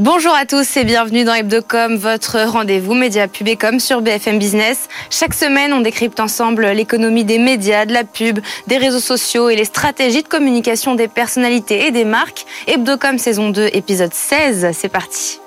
Bonjour 0.00 0.34
à 0.34 0.44
tous 0.44 0.76
et 0.76 0.82
bienvenue 0.82 1.22
dans 1.22 1.34
Hebdocom, 1.34 1.98
votre 1.98 2.40
rendez-vous 2.50 2.94
média 2.94 3.28
pub 3.28 3.46
sur 3.78 4.02
BFM 4.02 4.40
Business. 4.40 4.88
Chaque 5.08 5.34
semaine, 5.34 5.72
on 5.72 5.82
décrypte 5.82 6.18
ensemble 6.18 6.66
l'économie 6.66 7.22
des 7.22 7.38
médias, 7.38 7.86
de 7.86 7.92
la 7.92 8.02
pub, 8.02 8.40
des 8.66 8.76
réseaux 8.76 8.98
sociaux 8.98 9.50
et 9.50 9.54
les 9.54 9.64
stratégies 9.64 10.24
de 10.24 10.28
communication 10.28 10.96
des 10.96 11.06
personnalités 11.06 11.86
et 11.86 11.92
des 11.92 12.04
marques. 12.04 12.44
Hebdocom 12.66 13.18
saison 13.18 13.50
2, 13.50 13.70
épisode 13.72 14.12
16, 14.12 14.70
c'est 14.72 14.88
parti. 14.88 15.38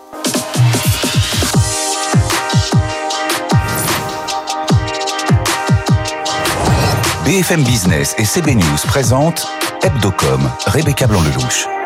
BFM 7.25 7.63
Business 7.65 8.15
et 8.17 8.23
CB 8.23 8.55
News 8.55 8.77
présentent 8.87 9.45
Hebdocom, 9.83 10.49
Rebecca 10.67 11.05
Blanc-Lelouch. 11.05 11.76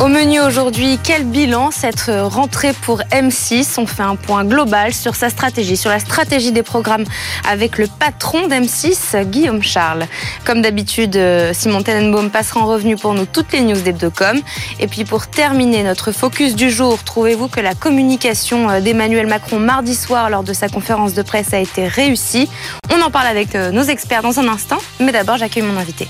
Au 0.00 0.08
menu 0.08 0.40
aujourd'hui, 0.40 0.98
quel 1.02 1.24
bilan 1.24 1.70
cette 1.70 2.10
rentrée 2.10 2.72
pour 2.72 2.98
M6 3.12 3.74
On 3.78 3.86
fait 3.86 4.02
un 4.02 4.16
point 4.16 4.44
global 4.44 4.92
sur 4.92 5.14
sa 5.14 5.30
stratégie, 5.30 5.76
sur 5.76 5.88
la 5.88 6.00
stratégie 6.00 6.50
des 6.50 6.64
programmes 6.64 7.04
avec 7.48 7.78
le 7.78 7.86
patron 7.86 8.48
d'M6, 8.48 9.24
Guillaume 9.24 9.62
Charles. 9.62 10.06
Comme 10.44 10.62
d'habitude, 10.62 11.16
Simon 11.52 11.82
Tenenbaum 11.84 12.30
passera 12.30 12.60
en 12.60 12.66
revenu 12.66 12.96
pour 12.96 13.14
nous 13.14 13.24
toutes 13.24 13.52
les 13.52 13.60
news 13.60 13.80
d'Hebdocom. 13.80 14.40
Et 14.80 14.88
puis 14.88 15.04
pour 15.04 15.28
terminer 15.28 15.84
notre 15.84 16.10
focus 16.10 16.56
du 16.56 16.70
jour, 16.70 17.02
trouvez-vous 17.04 17.46
que 17.46 17.60
la 17.60 17.74
communication 17.74 18.80
d'Emmanuel 18.80 19.28
Macron 19.28 19.60
mardi 19.60 19.94
soir 19.94 20.28
lors 20.28 20.42
de 20.42 20.52
sa 20.52 20.68
conférence 20.68 21.14
de 21.14 21.22
presse 21.22 21.54
a 21.54 21.60
été 21.60 21.86
réussie? 21.86 22.48
On 22.92 23.00
en 23.00 23.10
parle 23.10 23.28
avec 23.28 23.54
nos 23.54 23.84
experts 23.84 24.22
dans 24.22 24.40
un 24.40 24.48
instant, 24.48 24.78
mais 24.98 25.12
d'abord 25.12 25.36
j'accueille 25.36 25.62
mon 25.62 25.78
invité. 25.78 26.08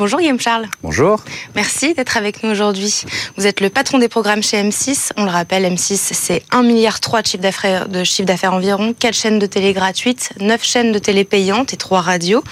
Bonjour 0.00 0.18
Guillaume 0.18 0.40
Charles. 0.40 0.66
Bonjour. 0.82 1.22
Merci 1.54 1.92
d'être 1.92 2.16
avec 2.16 2.42
nous 2.42 2.48
aujourd'hui. 2.48 3.02
Vous 3.36 3.46
êtes 3.46 3.60
le 3.60 3.68
patron 3.68 3.98
des 3.98 4.08
programmes 4.08 4.42
chez 4.42 4.56
M6. 4.56 5.10
On 5.18 5.26
le 5.26 5.30
rappelle, 5.30 5.62
M6, 5.64 5.98
c'est 6.12 6.42
1,3 6.52 6.64
milliard 6.64 7.00
de 7.00 7.26
chiffre 7.26 7.42
d'affaires, 7.42 7.86
de 7.86 8.02
chiffre 8.02 8.26
d'affaires 8.26 8.54
environ, 8.54 8.94
4 8.98 9.14
chaînes 9.14 9.38
de 9.38 9.44
télé 9.44 9.74
gratuites, 9.74 10.30
9 10.40 10.64
chaînes 10.64 10.92
de 10.92 10.98
télé 10.98 11.24
payantes 11.24 11.74
et 11.74 11.76
3 11.76 12.00
radios. 12.00 12.42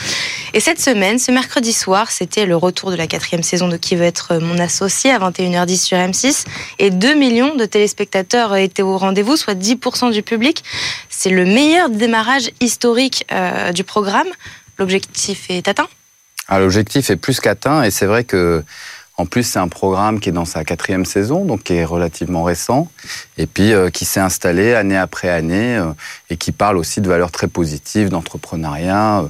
Et 0.52 0.60
cette 0.60 0.78
semaine, 0.78 1.18
ce 1.18 1.32
mercredi 1.32 1.72
soir, 1.72 2.10
c'était 2.10 2.44
le 2.44 2.54
retour 2.54 2.90
de 2.90 2.96
la 2.96 3.06
quatrième 3.06 3.42
saison 3.42 3.68
de 3.68 3.78
Qui 3.78 3.96
veut 3.96 4.04
être 4.04 4.36
mon 4.36 4.58
associé 4.58 5.10
à 5.10 5.18
21h10 5.18 5.82
sur 5.82 5.96
M6. 5.96 6.44
Et 6.78 6.90
2 6.90 7.14
millions 7.14 7.54
de 7.54 7.64
téléspectateurs 7.64 8.56
étaient 8.56 8.82
au 8.82 8.98
rendez-vous, 8.98 9.38
soit 9.38 9.54
10% 9.54 10.12
du 10.12 10.22
public. 10.22 10.62
C'est 11.08 11.30
le 11.30 11.46
meilleur 11.46 11.88
démarrage 11.88 12.50
historique 12.60 13.24
euh, 13.32 13.72
du 13.72 13.84
programme. 13.84 14.28
L'objectif 14.78 15.46
est 15.48 15.66
atteint 15.66 15.88
L'objectif 16.50 17.10
est 17.10 17.16
plus 17.16 17.40
qu'atteint 17.40 17.82
et 17.82 17.90
c'est 17.90 18.06
vrai 18.06 18.24
que 18.24 18.64
en 19.18 19.26
plus, 19.26 19.42
c'est 19.42 19.58
un 19.58 19.66
programme 19.66 20.20
qui 20.20 20.28
est 20.28 20.32
dans 20.32 20.44
sa 20.44 20.62
quatrième 20.62 21.04
saison, 21.04 21.44
donc 21.44 21.64
qui 21.64 21.74
est 21.74 21.84
relativement 21.84 22.44
récent, 22.44 22.88
et 23.36 23.46
puis 23.46 23.72
euh, 23.72 23.90
qui 23.90 24.04
s'est 24.04 24.20
installé 24.20 24.74
année 24.74 24.96
après 24.96 25.28
année, 25.28 25.76
euh, 25.76 25.92
et 26.30 26.36
qui 26.36 26.52
parle 26.52 26.76
aussi 26.76 27.00
de 27.00 27.08
valeurs 27.08 27.32
très 27.32 27.48
positives, 27.48 28.10
d'entrepreneuriat. 28.10 29.24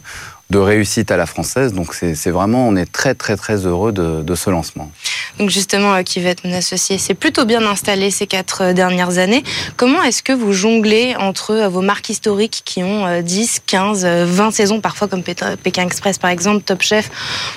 De 0.51 0.59
réussite 0.59 1.11
à 1.11 1.17
la 1.17 1.27
française. 1.27 1.73
Donc 1.75 1.95
c'est 1.95 2.31
vraiment, 2.31 2.67
on 2.67 2.77
est 2.77 2.91
très 2.91 3.15
très 3.15 3.37
très 3.37 3.67
heureux 3.67 3.93
de, 3.93 4.23
de 4.23 4.35
ce 4.35 4.51
lancement. 4.51 4.91
Donc 5.39 5.51
justement, 5.51 5.95
euh, 5.95 6.03
qui 6.03 6.21
va 6.21 6.31
être 6.31 6.45
mon 6.45 6.53
associé, 6.53 6.99
c'est 6.99 7.15
plutôt 7.15 7.45
bien 7.45 7.65
installé 7.65 8.11
ces 8.11 8.27
quatre 8.27 8.63
euh, 8.63 8.73
dernières 8.73 9.19
années. 9.19 9.45
Comment 9.77 10.03
est-ce 10.03 10.23
que 10.23 10.33
vous 10.33 10.53
jonglez 10.53 11.15
entre 11.17 11.53
euh, 11.53 11.69
vos 11.69 11.81
marques 11.81 12.09
historiques 12.09 12.63
qui 12.65 12.83
ont 12.83 13.21
10, 13.23 13.63
15, 13.67 14.05
20 14.05 14.51
saisons, 14.51 14.81
parfois 14.81 15.07
comme 15.07 15.23
Pékin 15.23 15.83
Express 15.83 16.19
par 16.19 16.31
exemple, 16.31 16.63
Top 16.65 16.83
Chef 16.83 17.11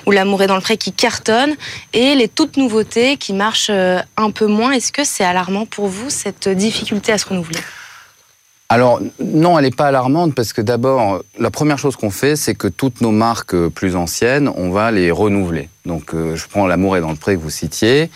ou 0.05 0.11
L'amour 0.11 0.43
est 0.43 0.47
dans 0.47 0.55
le 0.55 0.61
pré 0.61 0.77
qui 0.77 0.91
cartonnent, 0.91 1.55
et 1.93 2.15
les 2.15 2.27
toutes 2.27 2.57
nouveautés 2.57 3.17
qui 3.17 3.33
marchent 3.33 3.71
un 3.71 4.31
peu 4.31 4.45
moins 4.45 4.71
Est-ce 4.71 4.91
que 4.91 5.03
c'est 5.03 5.23
alarmant 5.23 5.65
pour 5.65 5.87
vous 5.87 6.09
cette 6.09 6.49
difficulté 6.49 7.11
à 7.11 7.17
se 7.17 7.25
renouveler? 7.25 7.59
Alors 8.71 9.01
non, 9.19 9.59
elle 9.59 9.65
n'est 9.65 9.71
pas 9.71 9.87
alarmante 9.87 10.33
parce 10.33 10.53
que 10.53 10.61
d'abord, 10.61 11.25
la 11.37 11.51
première 11.51 11.77
chose 11.77 11.97
qu'on 11.97 12.09
fait, 12.09 12.37
c'est 12.37 12.55
que 12.55 12.69
toutes 12.69 13.01
nos 13.01 13.11
marques 13.11 13.53
euh, 13.53 13.69
plus 13.69 13.97
anciennes, 13.97 14.49
on 14.55 14.71
va 14.71 14.91
les 14.91 15.11
renouveler. 15.11 15.67
Donc 15.85 16.13
euh, 16.13 16.37
je 16.37 16.47
prends 16.47 16.67
L'amour 16.67 16.95
est 16.95 17.01
dans 17.01 17.09
le 17.09 17.17
pré 17.17 17.35
que 17.35 17.41
vous 17.41 17.49
citiez. 17.49 18.09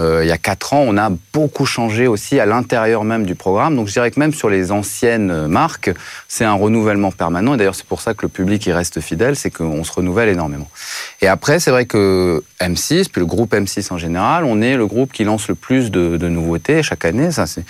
Euh, 0.00 0.22
il 0.22 0.28
y 0.28 0.30
a 0.30 0.36
quatre 0.36 0.74
ans, 0.74 0.84
on 0.86 0.98
a 0.98 1.10
beaucoup 1.32 1.64
changé 1.64 2.08
aussi 2.08 2.38
à 2.38 2.44
l'intérieur 2.44 3.04
même 3.04 3.24
du 3.24 3.34
programme. 3.34 3.74
Donc 3.74 3.86
je 3.86 3.94
dirais 3.94 4.10
que 4.10 4.20
même 4.20 4.34
sur 4.34 4.50
les 4.50 4.70
anciennes 4.70 5.46
marques, 5.46 5.90
c'est 6.28 6.44
un 6.44 6.52
renouvellement 6.52 7.10
permanent. 7.10 7.54
Et 7.54 7.56
d'ailleurs, 7.56 7.74
c'est 7.74 7.86
pour 7.86 8.02
ça 8.02 8.12
que 8.12 8.20
le 8.20 8.28
public 8.28 8.66
y 8.66 8.72
reste 8.74 9.00
fidèle, 9.00 9.34
c'est 9.34 9.50
qu'on 9.50 9.82
se 9.82 9.92
renouvelle 9.92 10.28
énormément. 10.28 10.68
Et 11.22 11.26
après, 11.26 11.58
c'est 11.58 11.70
vrai 11.70 11.86
que 11.86 12.44
M6, 12.60 13.08
puis 13.08 13.20
le 13.20 13.26
groupe 13.26 13.54
M6 13.54 13.90
en 13.90 13.96
général, 13.96 14.44
on 14.44 14.60
est 14.60 14.76
le 14.76 14.86
groupe 14.86 15.10
qui 15.10 15.24
lance 15.24 15.48
le 15.48 15.54
plus 15.54 15.90
de, 15.90 16.18
de 16.18 16.28
nouveautés 16.28 16.82
chaque 16.82 17.06
année. 17.06 17.30
Ça, 17.30 17.46
c'est 17.46 17.64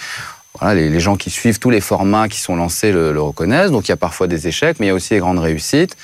les, 0.75 1.01
gens 1.01 1.17
qui 1.17 1.31
suivent 1.31 1.59
tous 1.59 1.71
les 1.71 1.81
formats 1.81 2.29
qui 2.29 2.41
sont 2.41 2.57
lancés 2.57 2.93
le, 2.93 3.21
reconnaissent. 3.21 3.71
Donc 3.71 3.89
il 3.89 3.91
y 3.91 3.93
a 3.93 3.97
parfois 3.97 4.27
des 4.27 4.49
échecs, 4.49 4.79
mais 4.81 4.87
il 4.87 4.89
y 4.89 4.93
a 4.93 4.95
aussi 4.95 5.15
des 5.15 5.21
grandes 5.21 5.39
réussites. 5.39 5.97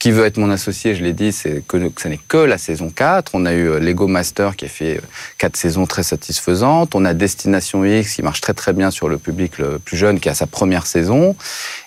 Qui 0.00 0.10
veut 0.10 0.26
être 0.26 0.36
mon 0.36 0.50
associé, 0.50 0.94
je 0.94 1.02
l'ai 1.02 1.14
dit, 1.14 1.32
c'est 1.32 1.62
que, 1.66 1.78
que 1.88 2.02
ce 2.02 2.08
n'est 2.08 2.20
que 2.28 2.36
la 2.36 2.58
saison 2.58 2.90
4. 2.90 3.30
On 3.34 3.46
a 3.46 3.54
eu 3.54 3.70
euh, 3.70 3.78
Lego 3.78 4.06
Master 4.06 4.54
qui 4.54 4.66
a 4.66 4.68
fait 4.68 4.98
euh, 4.98 5.00
quatre 5.38 5.56
saisons 5.56 5.86
très 5.86 6.02
satisfaisantes. 6.02 6.94
On 6.94 7.06
a 7.06 7.14
Destination 7.14 7.84
X 7.86 8.16
qui 8.16 8.22
marche 8.22 8.42
très 8.42 8.52
très 8.52 8.74
bien 8.74 8.90
sur 8.90 9.08
le 9.08 9.16
public 9.16 9.56
le 9.56 9.78
plus 9.78 9.96
jeune 9.96 10.20
qui 10.20 10.28
a 10.28 10.34
sa 10.34 10.46
première 10.46 10.86
saison. 10.86 11.36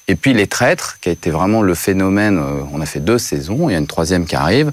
Et 0.08 0.16
puis 0.16 0.34
Les 0.34 0.48
Traîtres 0.48 0.98
qui 1.00 1.09
a 1.09 1.12
été 1.12 1.30
vraiment 1.30 1.62
le 1.62 1.76
phénomène. 1.76 2.40
Euh, 2.40 2.64
on 2.74 2.82
a 2.82 2.88
fait 2.88 3.02
deux 3.02 3.20
saisons, 3.20 3.70
il 3.70 3.74
y 3.74 3.76
a 3.76 3.80
une 3.80 3.88
troisième 3.88 4.26
qui 4.26 4.36
arrive 4.36 4.72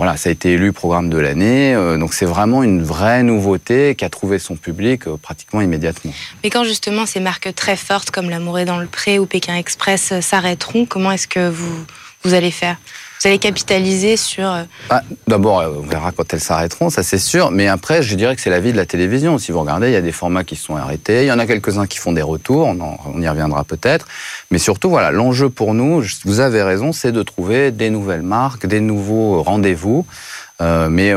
voilà, 0.00 0.16
ça 0.16 0.30
a 0.30 0.32
été 0.32 0.52
élu 0.52 0.72
programme 0.72 1.10
de 1.10 1.18
l'année. 1.18 1.74
Euh, 1.74 1.98
donc 1.98 2.14
c'est 2.14 2.24
vraiment 2.24 2.62
une 2.62 2.82
vraie 2.82 3.22
nouveauté 3.22 3.94
qui 3.94 4.06
a 4.06 4.08
trouvé 4.08 4.38
son 4.38 4.56
public 4.56 5.06
euh, 5.06 5.18
pratiquement 5.18 5.60
immédiatement. 5.60 6.14
Mais 6.42 6.48
quand 6.48 6.64
justement 6.64 7.04
ces 7.04 7.20
marques 7.20 7.54
très 7.54 7.76
fortes 7.76 8.10
comme 8.10 8.30
L'Amour 8.30 8.60
est 8.60 8.64
dans 8.64 8.78
le 8.78 8.86
pré 8.86 9.18
ou 9.18 9.26
Pékin 9.26 9.56
Express 9.56 10.12
euh, 10.12 10.22
s'arrêteront, 10.22 10.86
comment 10.86 11.12
est-ce 11.12 11.28
que 11.28 11.50
vous, 11.50 11.84
vous 12.24 12.32
allez 12.32 12.50
faire? 12.50 12.78
Vous 13.20 13.28
allez 13.28 13.38
capitaliser 13.38 14.16
sur... 14.16 14.50
Euh, 14.50 14.62
ah, 14.88 15.02
D'abord, 15.28 15.60
euh, 15.60 15.74
on 15.78 15.86
verra 15.86 16.10
quand 16.10 16.32
elles 16.32 16.40
s'arrêteront, 16.40 16.88
ça 16.88 17.02
c'est 17.02 17.18
sûr. 17.18 17.50
Mais 17.50 17.68
après, 17.68 18.02
je 18.02 18.14
dirais 18.14 18.34
que 18.34 18.40
c'est 18.40 18.48
la 18.48 18.60
vie 18.60 18.72
de 18.72 18.78
la 18.78 18.86
télévision. 18.86 19.36
Si 19.36 19.52
vous 19.52 19.60
regardez, 19.60 19.88
il 19.88 19.92
y 19.92 19.96
a 19.96 20.00
des 20.00 20.12
formats 20.12 20.42
qui 20.42 20.56
sont 20.56 20.76
arrêtés. 20.76 21.24
Il 21.24 21.26
y 21.26 21.32
en 21.32 21.38
a 21.38 21.46
quelques-uns 21.46 21.86
qui 21.86 21.98
font 21.98 22.12
des 22.12 22.22
retours. 22.22 22.66
On, 22.68 23.20
y 23.20 23.28
reviendra 23.28 23.64
peut-être. 23.64 24.06
Mais 24.50 24.58
surtout, 24.58 24.88
voilà, 24.88 25.10
l'enjeu 25.10 25.50
pour 25.50 25.74
nous, 25.74 26.02
vous 26.24 26.40
avez 26.40 26.62
raison, 26.62 26.92
c'est 26.92 27.12
de 27.12 27.22
trouver 27.22 27.70
des 27.72 27.90
nouvelles 27.90 28.22
marques, 28.22 28.66
des 28.66 28.80
nouveaux 28.80 29.42
rendez-vous. 29.42 30.06
Euh, 30.62 30.88
mais 30.88 31.12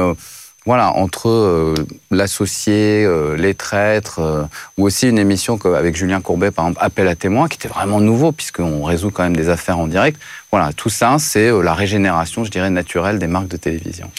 voilà, 0.66 0.94
entre 0.94 1.28
euh, 1.30 1.76
l'associé, 2.10 3.04
euh, 3.04 3.36
les 3.36 3.54
traîtres, 3.54 4.20
euh, 4.20 4.44
ou 4.78 4.86
aussi 4.86 5.10
une 5.10 5.20
émission 5.20 5.60
avec 5.66 5.96
Julien 5.96 6.22
Courbet, 6.22 6.52
par 6.52 6.66
exemple, 6.66 6.80
Appel 6.82 7.08
à 7.08 7.16
témoins, 7.16 7.50
qui 7.50 7.58
était 7.58 7.68
vraiment 7.68 8.00
nouveau, 8.00 8.32
puisqu'on 8.32 8.84
résout 8.84 9.12
quand 9.12 9.24
même 9.24 9.36
des 9.36 9.50
affaires 9.50 9.78
en 9.78 9.88
direct. 9.88 10.22
Voilà, 10.52 10.72
tout 10.72 10.90
ça, 10.90 11.18
c'est 11.20 11.52
la 11.62 11.74
régénération, 11.74 12.46
je 12.46 12.52
dirais, 12.52 12.70
naturelle 12.70 13.20
des 13.20 13.28
marques 13.28 13.50
de 13.50 13.58
télévision. 13.58 14.10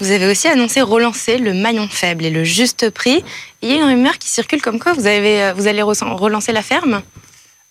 Vous 0.00 0.10
avez 0.10 0.28
aussi 0.28 0.48
annoncé 0.48 0.80
relancer 0.80 1.38
le 1.38 1.54
maillon 1.54 1.86
faible 1.88 2.24
et 2.24 2.30
le 2.30 2.44
juste 2.44 2.90
prix. 2.90 3.22
Il 3.60 3.70
y 3.70 3.72
a 3.72 3.76
une 3.76 3.84
rumeur 3.84 4.18
qui 4.18 4.28
circule 4.28 4.60
comme 4.60 4.80
quoi 4.80 4.94
vous, 4.94 5.06
avez, 5.06 5.52
vous 5.54 5.68
allez 5.68 5.82
relancer 5.82 6.50
la 6.50 6.62
ferme? 6.62 7.02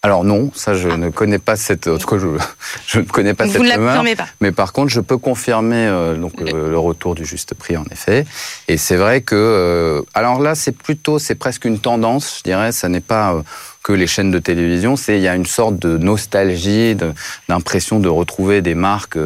Alors 0.03 0.23
non, 0.23 0.49
ça 0.55 0.73
je 0.73 0.89
ah. 0.89 0.97
ne 0.97 1.09
connais 1.11 1.37
pas 1.37 1.55
cette. 1.55 1.87
En 1.87 1.99
tout 1.99 2.07
cas, 2.07 2.17
je, 2.17 2.27
je 2.87 2.99
ne 2.99 3.05
connais 3.05 3.35
pas 3.35 3.45
Vous 3.45 3.51
cette 3.51 3.61
ne 3.61 3.67
la 3.67 4.15
pas. 4.15 4.25
Mais 4.39 4.51
par 4.51 4.73
contre, 4.73 4.89
je 4.89 4.99
peux 4.99 5.19
confirmer 5.19 5.85
euh, 5.87 6.15
donc 6.15 6.39
le... 6.39 6.75
retour 6.75 7.13
du 7.13 7.23
juste 7.23 7.53
prix 7.53 7.77
en 7.77 7.85
effet. 7.91 8.25
Et 8.67 8.77
c'est 8.77 8.95
vrai 8.95 9.21
que 9.21 9.35
euh, 9.35 10.01
alors 10.15 10.41
là, 10.41 10.55
c'est 10.55 10.71
plutôt, 10.71 11.19
c'est 11.19 11.35
presque 11.35 11.65
une 11.65 11.77
tendance, 11.77 12.39
je 12.39 12.43
dirais. 12.43 12.71
Ça 12.71 12.89
n'est 12.89 12.99
pas 12.99 13.33
euh, 13.33 13.41
que 13.83 13.93
les 13.93 14.07
chaînes 14.07 14.31
de 14.31 14.39
télévision. 14.39 14.95
C'est 14.95 15.17
il 15.17 15.21
y 15.21 15.27
a 15.27 15.35
une 15.35 15.45
sorte 15.45 15.77
de 15.77 15.99
nostalgie, 15.99 16.97
d'impression 17.47 17.99
de, 17.99 18.09
retrouver 18.09 18.63
des 18.63 18.75
marques 18.75 19.19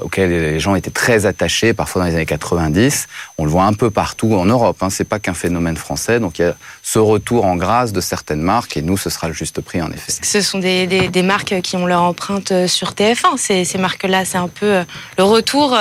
euh, 0.00 0.04
auxquelles 0.04 0.30
les 0.30 0.60
gens 0.60 0.74
étaient 0.74 0.90
très 0.90 1.26
attachés, 1.26 1.74
parfois 1.74 2.02
dans 2.02 2.08
les 2.08 2.14
années 2.14 2.26
90. 2.26 3.06
On 3.38 3.44
le 3.44 3.50
voit 3.50 3.64
un 3.64 3.72
peu 3.72 3.90
partout 3.90 4.34
en 4.34 4.44
Europe. 4.44 4.78
Hein. 4.82 4.90
C'est 4.90 5.04
pas 5.04 5.18
qu'un 5.18 5.34
phénomène 5.34 5.76
français. 5.76 6.20
Donc 6.20 6.38
il 6.38 6.42
y 6.42 6.44
a 6.44 6.54
ce 6.82 6.98
retour 6.98 7.44
en 7.44 7.56
grâce 7.56 7.92
de 7.92 8.00
certaines 8.00 8.42
marques 8.42 8.76
et 8.76 8.82
nous, 8.82 8.96
ce 8.96 9.10
sera 9.10 9.28
le 9.28 9.34
juste 9.34 9.60
prix 9.60 9.82
en 9.82 9.90
effet. 9.90 10.12
Ce 10.22 10.40
sont 10.40 10.58
des, 10.58 11.22
marques 11.22 11.60
qui 11.62 11.76
ont 11.76 11.86
leur 11.86 12.02
empreinte 12.02 12.52
euh, 12.52 12.66
sur 12.66 12.92
TF1. 12.92 13.36
Ces, 13.36 13.78
marques-là, 13.78 14.24
c'est 14.24 14.38
un 14.38 14.48
peu 14.48 14.66
euh, 14.66 14.84
le 15.18 15.24
retour, 15.24 15.76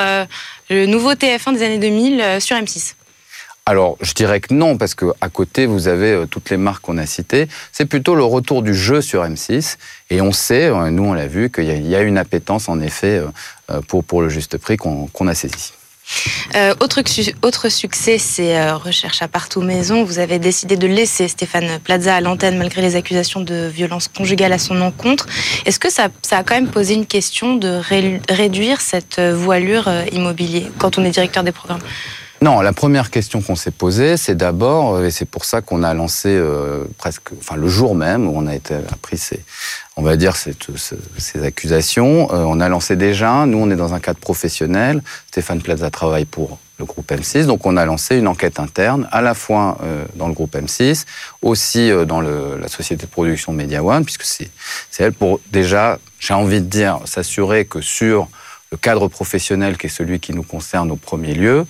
le 0.69 0.85
nouveau 0.85 1.13
TF1 1.13 1.53
des 1.53 1.63
années 1.63 1.79
2000 1.79 2.41
sur 2.41 2.55
M6 2.57 2.95
alors, 3.67 3.97
je 3.99 4.13
dirais 4.13 4.41
que 4.41 4.53
non, 4.53 4.77
parce 4.77 4.93
que 4.93 5.05
à 5.21 5.29
côté, 5.29 5.65
vous 5.65 5.87
avez 5.87 6.11
euh, 6.11 6.25
toutes 6.27 6.51
les 6.51 6.57
marques 6.57 6.83
qu'on 6.83 6.99
a 6.99 7.07
citées. 7.07 7.47
C'est 7.71 7.87
plutôt 7.87 8.13
le 8.13 8.23
retour 8.23 8.61
du 8.61 8.75
jeu 8.75 9.01
sur 9.01 9.23
M6. 9.23 9.77
Et 10.11 10.21
on 10.21 10.31
sait, 10.31 10.65
euh, 10.65 10.91
nous 10.91 11.03
on 11.03 11.13
l'a 11.13 11.25
vu, 11.25 11.49
qu'il 11.49 11.65
y, 11.65 11.95
a 11.95 12.01
une 12.01 12.19
appétence 12.19 12.69
en 12.69 12.79
effet 12.79 13.23
euh, 13.71 13.81
pour, 13.87 14.03
pour 14.03 14.21
le 14.21 14.29
juste 14.29 14.59
prix 14.59 14.77
qu'on 14.77 15.27
a 15.27 15.33
saisi. 15.33 15.73
autre, 16.79 17.01
autre, 17.41 17.69
succès, 17.69 18.19
c'est 18.19 18.71
Recherche 18.71 19.23
à 19.23 19.27
partout 19.27 19.61
maison. 19.61 20.03
Vous 20.03 20.19
avez 20.19 20.37
décidé 20.37 20.77
de 20.77 20.85
laisser 20.85 21.27
Stéphane 21.27 21.79
Plaza 21.79 22.15
à 22.15 22.21
l'antenne 22.21 22.59
malgré 22.59 22.83
les 22.83 22.95
accusations 22.95 23.41
de 23.41 23.65
violence 23.65 24.07
conjugale 24.07 24.53
à 24.53 24.59
son 24.59 24.79
encontre. 24.81 25.25
Est-ce 25.65 25.79
que 25.79 25.89
ça, 25.89 26.09
a 26.29 26.43
quand 26.43 26.53
même 26.53 26.69
posé 26.69 26.93
une 26.93 27.07
question 27.07 27.55
de 27.55 27.81
réduire 28.29 28.79
cette 28.81 29.19
voilure 29.19 29.89
immobilier 30.11 30.67
quand 30.77 30.99
on 30.99 31.03
est 31.03 31.09
directeur 31.09 31.43
des 31.43 31.51
programmes? 31.51 31.81
Non, 32.45 32.61
la 32.61 32.73
première 32.73 33.09
question 33.09 33.41
qu'on 33.41 33.55
s'est 33.55 33.71
posée, 33.71 34.17
c'est 34.17 34.35
d'abord, 34.35 35.03
et 35.03 35.09
c'est 35.09 35.25
pour 35.25 35.45
ça 35.45 35.61
qu'on 35.61 35.81
a 35.81 35.95
lancé 35.95 36.29
euh, 36.29 36.83
presque, 36.99 37.31
enfin 37.39 37.55
le 37.55 37.67
jour 37.67 37.95
même 37.95 38.27
où 38.27 38.33
on 38.35 38.45
a 38.45 38.53
été 38.53 38.75
appris 38.75 39.17
ces, 39.17 39.43
on 39.97 40.03
va 40.03 40.15
dire 40.15 40.35
ces, 40.35 40.53
accusations, 41.43 42.31
euh, 42.31 42.43
on 42.43 42.59
a 42.59 42.69
lancé 42.69 42.95
déjà. 42.95 43.47
Nous, 43.47 43.57
on 43.57 43.71
est 43.71 43.75
dans 43.75 43.95
un 43.95 43.99
cadre 43.99 44.19
professionnel. 44.19 45.01
Stéphane 45.29 45.59
Plaza 45.59 45.89
travaille 45.89 46.25
pour 46.25 46.59
le 46.77 46.85
groupe 46.85 47.11
M6, 47.11 47.47
donc 47.47 47.65
on 47.65 47.77
a 47.77 47.85
lancé 47.85 48.15
une 48.15 48.27
enquête 48.27 48.59
interne, 48.59 49.09
à 49.11 49.23
la 49.23 49.33
fois 49.33 49.79
euh, 49.81 50.05
dans 50.15 50.27
le 50.27 50.35
groupe 50.35 50.55
M6, 50.55 51.05
aussi 51.41 51.89
dans 52.05 52.21
la 52.21 52.67
société 52.67 53.07
de 53.07 53.11
production 53.11 53.53
Media 53.53 53.83
One, 53.83 54.05
puisque 54.05 54.25
c'est 54.25 54.51
elle 54.99 55.13
pour 55.13 55.39
déjà, 55.51 55.97
j'ai 56.19 56.35
envie 56.35 56.61
de 56.61 56.67
dire, 56.67 56.99
s'assurer 57.05 57.65
que 57.65 57.81
sur 57.81 58.27
le 58.71 58.77
cadre 58.77 59.07
professionnel 59.07 59.79
qui 59.79 59.87
est 59.87 59.89
celui 59.89 60.19
qui 60.19 60.33
nous 60.33 60.43
concerne 60.43 60.91
au 60.91 60.95
premier 60.95 61.33
lieu, 61.33 61.65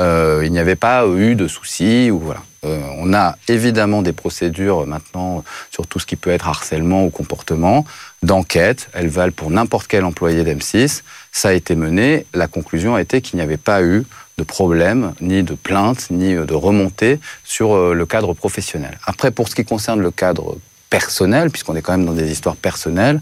euh, 0.00 0.42
il 0.44 0.50
n'y 0.50 0.58
avait 0.58 0.76
pas 0.76 1.06
eu 1.06 1.34
de 1.34 1.46
soucis. 1.46 2.10
Ou 2.10 2.18
voilà. 2.18 2.42
Euh, 2.64 2.80
on 2.98 3.14
a 3.14 3.36
évidemment 3.48 4.02
des 4.02 4.12
procédures 4.12 4.86
maintenant 4.86 5.44
sur 5.70 5.86
tout 5.86 5.98
ce 5.98 6.06
qui 6.06 6.16
peut 6.16 6.30
être 6.30 6.48
harcèlement 6.48 7.04
ou 7.04 7.10
comportement 7.10 7.84
d'enquête. 8.22 8.88
Elles 8.92 9.08
valent 9.08 9.32
pour 9.32 9.50
n'importe 9.50 9.86
quel 9.86 10.04
employé 10.04 10.42
d'M6. 10.42 11.02
Ça 11.32 11.50
a 11.50 11.52
été 11.52 11.74
mené. 11.76 12.26
La 12.34 12.48
conclusion 12.48 12.94
a 12.94 13.00
été 13.00 13.20
qu'il 13.20 13.36
n'y 13.36 13.42
avait 13.42 13.56
pas 13.56 13.82
eu 13.82 14.04
de 14.38 14.44
problème, 14.44 15.12
ni 15.20 15.42
de 15.42 15.54
plainte, 15.54 16.10
ni 16.10 16.34
de 16.34 16.54
remontée 16.54 17.20
sur 17.44 17.74
euh, 17.74 17.94
le 17.94 18.06
cadre 18.06 18.32
professionnel. 18.32 18.98
Après, 19.04 19.30
pour 19.30 19.48
ce 19.48 19.54
qui 19.54 19.64
concerne 19.64 20.00
le 20.00 20.10
cadre 20.10 20.56
personnel, 20.88 21.50
puisqu'on 21.50 21.76
est 21.76 21.82
quand 21.82 21.92
même 21.92 22.06
dans 22.06 22.14
des 22.14 22.32
histoires 22.32 22.56
personnelles, 22.56 23.20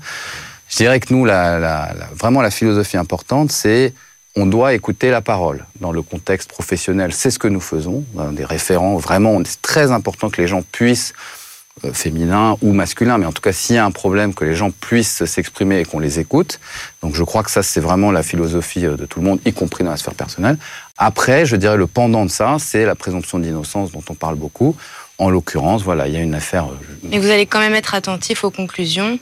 je 0.68 0.76
dirais 0.76 1.00
que 1.00 1.12
nous, 1.12 1.24
vraiment 2.14 2.42
la 2.42 2.50
philosophie 2.50 2.98
importante, 2.98 3.50
c'est 3.50 3.94
on 4.36 4.46
doit 4.46 4.74
écouter 4.74 5.10
la 5.10 5.20
parole. 5.20 5.64
Dans 5.80 5.92
le 5.92 6.02
contexte 6.02 6.48
professionnel, 6.50 7.12
c'est 7.12 7.30
ce 7.30 7.38
que 7.38 7.48
nous 7.48 7.60
faisons. 7.60 8.04
Des 8.32 8.44
référents, 8.44 8.96
vraiment, 8.96 9.40
c'est 9.44 9.62
très 9.62 9.90
important 9.90 10.30
que 10.30 10.40
les 10.40 10.48
gens 10.48 10.62
puissent, 10.62 11.12
euh, 11.84 11.92
féminins 11.92 12.56
ou 12.62 12.72
masculins, 12.72 13.18
mais 13.18 13.26
en 13.26 13.32
tout 13.32 13.42
cas, 13.42 13.52
s'il 13.52 13.76
y 13.76 13.78
a 13.78 13.84
un 13.84 13.90
problème, 13.90 14.34
que 14.34 14.44
les 14.44 14.54
gens 14.54 14.70
puissent 14.70 15.24
s'exprimer 15.24 15.80
et 15.80 15.84
qu'on 15.84 16.00
les 16.00 16.18
écoute. 16.18 16.58
Donc 17.02 17.14
je 17.14 17.22
crois 17.22 17.42
que 17.42 17.50
ça, 17.50 17.62
c'est 17.62 17.80
vraiment 17.80 18.10
la 18.10 18.22
philosophie 18.22 18.86
euh, 18.86 18.96
de 18.96 19.06
tout 19.06 19.20
le 19.20 19.26
monde, 19.26 19.40
y 19.44 19.52
compris 19.52 19.84
dans 19.84 19.90
la 19.90 19.96
sphère 19.96 20.14
personnelle. 20.14 20.58
Après, 20.96 21.46
je 21.46 21.54
dirais, 21.56 21.76
le 21.76 21.86
pendant 21.86 22.24
de 22.24 22.30
ça, 22.30 22.56
c'est 22.58 22.84
la 22.84 22.94
présomption 22.94 23.38
d'innocence 23.38 23.92
dont 23.92 24.02
on 24.08 24.14
parle 24.14 24.34
beaucoup. 24.34 24.76
En 25.18 25.30
l'occurrence, 25.30 25.82
voilà, 25.82 26.08
il 26.08 26.14
y 26.14 26.16
a 26.16 26.20
une 26.20 26.34
affaire. 26.34 26.66
Euh, 26.66 26.76
mais 27.04 27.18
vous 27.18 27.30
allez 27.30 27.46
quand 27.46 27.60
même 27.60 27.74
être 27.74 27.94
attentif 27.94 28.44
aux 28.44 28.50
conclusions 28.50 29.18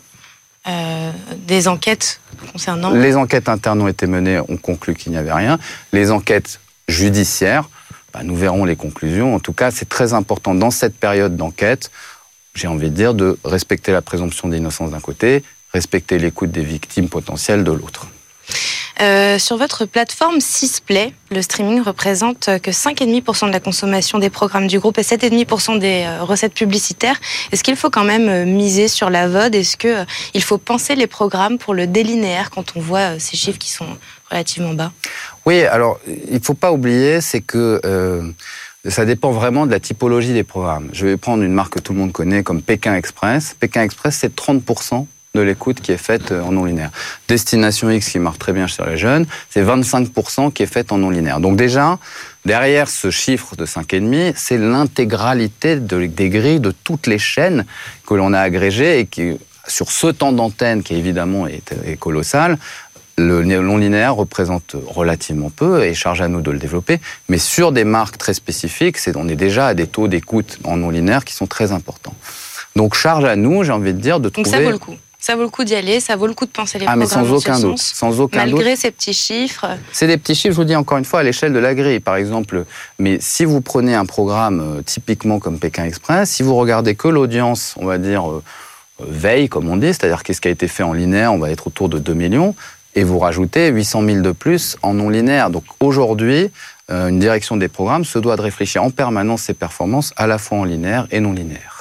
euh, 0.68 1.12
des 1.46 1.68
enquêtes 1.68 2.20
concernant 2.52 2.90
Les 2.90 3.16
enquêtes 3.16 3.48
internes 3.48 3.82
ont 3.82 3.88
été 3.88 4.06
menées, 4.06 4.40
on 4.48 4.56
conclut 4.56 4.94
qu'il 4.94 5.12
n'y 5.12 5.18
avait 5.18 5.32
rien. 5.32 5.58
Les 5.92 6.10
enquêtes 6.10 6.60
judiciaires, 6.88 7.68
bah, 8.12 8.20
nous 8.22 8.36
verrons 8.36 8.64
les 8.64 8.76
conclusions. 8.76 9.34
En 9.34 9.40
tout 9.40 9.52
cas, 9.52 9.70
c'est 9.70 9.88
très 9.88 10.12
important 10.12 10.54
dans 10.54 10.70
cette 10.70 10.96
période 10.96 11.36
d'enquête, 11.36 11.90
j'ai 12.54 12.68
envie 12.68 12.90
de 12.90 12.94
dire, 12.94 13.14
de 13.14 13.38
respecter 13.44 13.92
la 13.92 14.02
présomption 14.02 14.48
d'innocence 14.48 14.90
d'un 14.90 15.00
côté, 15.00 15.44
respecter 15.72 16.18
l'écoute 16.18 16.50
des 16.50 16.64
victimes 16.64 17.08
potentielles 17.08 17.64
de 17.64 17.72
l'autre. 17.72 18.06
Euh, 19.02 19.38
sur 19.38 19.58
votre 19.58 19.84
plateforme 19.84 20.40
Sisplay, 20.40 21.12
le 21.30 21.42
streaming 21.42 21.82
représente 21.82 22.46
que 22.62 22.70
5,5% 22.70 23.48
de 23.48 23.52
la 23.52 23.60
consommation 23.60 24.18
des 24.18 24.30
programmes 24.30 24.68
du 24.68 24.78
groupe 24.78 24.98
et 24.98 25.02
7,5% 25.02 25.78
des 25.78 26.04
euh, 26.06 26.22
recettes 26.22 26.54
publicitaires. 26.54 27.16
Est-ce 27.52 27.62
qu'il 27.62 27.76
faut 27.76 27.90
quand 27.90 28.04
même 28.04 28.28
euh, 28.28 28.44
miser 28.46 28.88
sur 28.88 29.10
la 29.10 29.28
VOD? 29.28 29.54
Est-ce 29.54 29.76
qu'il 29.76 30.42
faut 30.42 30.56
penser 30.56 30.94
les 30.94 31.06
programmes 31.06 31.58
pour 31.58 31.74
le 31.74 31.86
délinéaire 31.86 32.50
quand 32.50 32.72
on 32.74 32.80
voit 32.80 33.18
ces 33.18 33.36
chiffres 33.36 33.58
qui 33.58 33.70
sont 33.70 33.86
relativement 34.30 34.72
bas? 34.72 34.92
Oui, 35.44 35.62
alors 35.64 36.00
il 36.06 36.34
ne 36.34 36.42
faut 36.42 36.54
pas 36.54 36.72
oublier, 36.72 37.20
c'est 37.20 37.42
que... 37.42 37.80
ça 38.88 39.04
dépend 39.04 39.32
vraiment 39.32 39.66
de 39.66 39.72
la 39.72 39.80
typologie 39.80 40.32
des 40.32 40.44
programmes. 40.44 40.88
Je 40.92 41.06
vais 41.06 41.16
prendre 41.16 41.42
une 41.42 41.52
marque 41.52 41.74
que 41.74 41.80
tout 41.80 41.92
le 41.92 41.98
monde 41.98 42.12
connaît 42.12 42.42
comme 42.42 42.62
Pékin 42.62 42.94
Express. 42.94 43.56
Pékin 43.58 43.82
Express, 43.82 44.18
c'est 44.20 44.34
30% 44.34 45.06
de 45.36 45.42
l'écoute 45.42 45.80
qui 45.80 45.92
est 45.92 45.96
faite 45.96 46.32
euh, 46.32 46.42
en 46.42 46.52
non 46.52 46.64
linéaire. 46.64 46.90
Destination 47.28 47.90
X 47.90 48.10
qui 48.10 48.18
marche 48.18 48.38
très 48.38 48.52
bien 48.52 48.66
chez 48.66 48.82
les 48.84 48.96
jeunes, 48.96 49.26
c'est 49.50 49.62
25% 49.62 50.52
qui 50.52 50.62
est 50.62 50.66
faite 50.66 50.90
en 50.92 50.98
non 50.98 51.10
linéaire. 51.10 51.40
Donc 51.40 51.56
déjà, 51.56 51.98
derrière 52.44 52.88
ce 52.88 53.10
chiffre 53.10 53.54
de 53.56 53.66
5,5, 53.66 54.32
c'est 54.34 54.58
l'intégralité 54.58 55.76
des 55.76 56.28
grilles 56.28 56.60
de 56.60 56.72
toutes 56.72 57.06
les 57.06 57.18
chaînes 57.18 57.64
que 58.06 58.14
l'on 58.14 58.32
a 58.32 58.40
agrégées 58.40 59.00
et 59.00 59.06
qui, 59.06 59.38
sur 59.68 59.90
ce 59.90 60.08
temps 60.08 60.32
d'antenne 60.32 60.82
qui 60.82 60.94
évidemment 60.94 61.46
est, 61.46 61.72
est 61.84 61.96
colossal, 61.96 62.58
le 63.18 63.42
non 63.44 63.76
linéaire 63.78 64.14
représente 64.14 64.76
relativement 64.86 65.50
peu 65.50 65.84
et 65.84 65.94
charge 65.94 66.20
à 66.20 66.28
nous 66.28 66.42
de 66.42 66.50
le 66.50 66.58
développer, 66.58 67.00
mais 67.28 67.38
sur 67.38 67.72
des 67.72 67.84
marques 67.84 68.18
très 68.18 68.34
spécifiques, 68.34 68.98
c'est, 68.98 69.16
on 69.16 69.28
est 69.28 69.36
déjà 69.36 69.68
à 69.68 69.74
des 69.74 69.86
taux 69.86 70.08
d'écoute 70.08 70.58
en 70.64 70.76
non 70.76 70.90
linéaire 70.90 71.24
qui 71.24 71.34
sont 71.34 71.46
très 71.46 71.72
importants. 71.72 72.14
Donc 72.74 72.94
charge 72.94 73.24
à 73.24 73.36
nous, 73.36 73.64
j'ai 73.64 73.72
envie 73.72 73.94
de 73.94 74.00
dire, 74.00 74.20
de 74.20 74.28
trouver... 74.28 74.50
Donc 74.50 74.54
ça 74.54 74.62
vaut 74.62 74.70
le 74.70 74.78
coup 74.78 74.96
ça 75.18 75.34
vaut 75.34 75.42
le 75.42 75.48
coup 75.48 75.64
d'y 75.64 75.74
aller, 75.74 76.00
ça 76.00 76.14
vaut 76.16 76.26
le 76.26 76.34
coup 76.34 76.46
de 76.46 76.50
penser 76.50 76.78
les 76.78 76.84
ah, 76.86 76.96
programmes 76.96 77.22
mais 77.22 77.28
sans 77.28 77.34
aucun 77.34 77.58
doute, 77.58 77.78
sans 77.78 78.20
aucun 78.20 78.38
malgré 78.38 78.76
ces 78.76 78.90
petits 78.90 79.14
chiffres. 79.14 79.66
C'est 79.92 80.06
des 80.06 80.18
petits 80.18 80.34
chiffres, 80.34 80.54
je 80.54 80.60
vous 80.60 80.64
dis 80.64 80.76
encore 80.76 80.98
une 80.98 81.04
fois, 81.04 81.20
à 81.20 81.22
l'échelle 81.22 81.52
de 81.52 81.58
la 81.58 81.74
grille, 81.74 82.00
par 82.00 82.16
exemple. 82.16 82.64
Mais 82.98 83.18
si 83.20 83.44
vous 83.44 83.60
prenez 83.60 83.94
un 83.94 84.04
programme 84.04 84.60
euh, 84.60 84.82
typiquement 84.82 85.38
comme 85.38 85.58
Pékin 85.58 85.84
Express, 85.84 86.30
si 86.30 86.42
vous 86.42 86.54
regardez 86.54 86.94
que 86.94 87.08
l'audience, 87.08 87.74
on 87.78 87.86
va 87.86 87.98
dire 87.98 88.30
euh, 88.30 88.42
euh, 89.00 89.04
veille, 89.08 89.48
comme 89.48 89.68
on 89.68 89.76
dit, 89.76 89.88
c'est-à-dire 89.88 90.22
qu'est-ce 90.22 90.40
qui 90.40 90.48
a 90.48 90.50
été 90.50 90.68
fait 90.68 90.82
en 90.82 90.92
linéaire, 90.92 91.32
on 91.32 91.38
va 91.38 91.50
être 91.50 91.66
autour 91.66 91.88
de 91.88 91.98
2 91.98 92.12
millions, 92.14 92.54
et 92.94 93.02
vous 93.02 93.18
rajoutez 93.18 93.68
800 93.68 94.04
000 94.04 94.20
de 94.20 94.32
plus 94.32 94.76
en 94.82 94.94
non 94.94 95.08
linéaire. 95.08 95.50
Donc 95.50 95.64
aujourd'hui, 95.80 96.50
une 96.88 97.18
direction 97.18 97.56
des 97.56 97.68
programmes 97.68 98.04
se 98.04 98.18
doit 98.18 98.36
de 98.36 98.42
réfléchir 98.42 98.82
en 98.82 98.90
permanence 98.90 99.42
ses 99.42 99.54
performances, 99.54 100.14
à 100.16 100.26
la 100.26 100.38
fois 100.38 100.58
en 100.58 100.64
linéaire 100.64 101.06
et 101.10 101.20
non 101.20 101.32
linéaire 101.32 101.75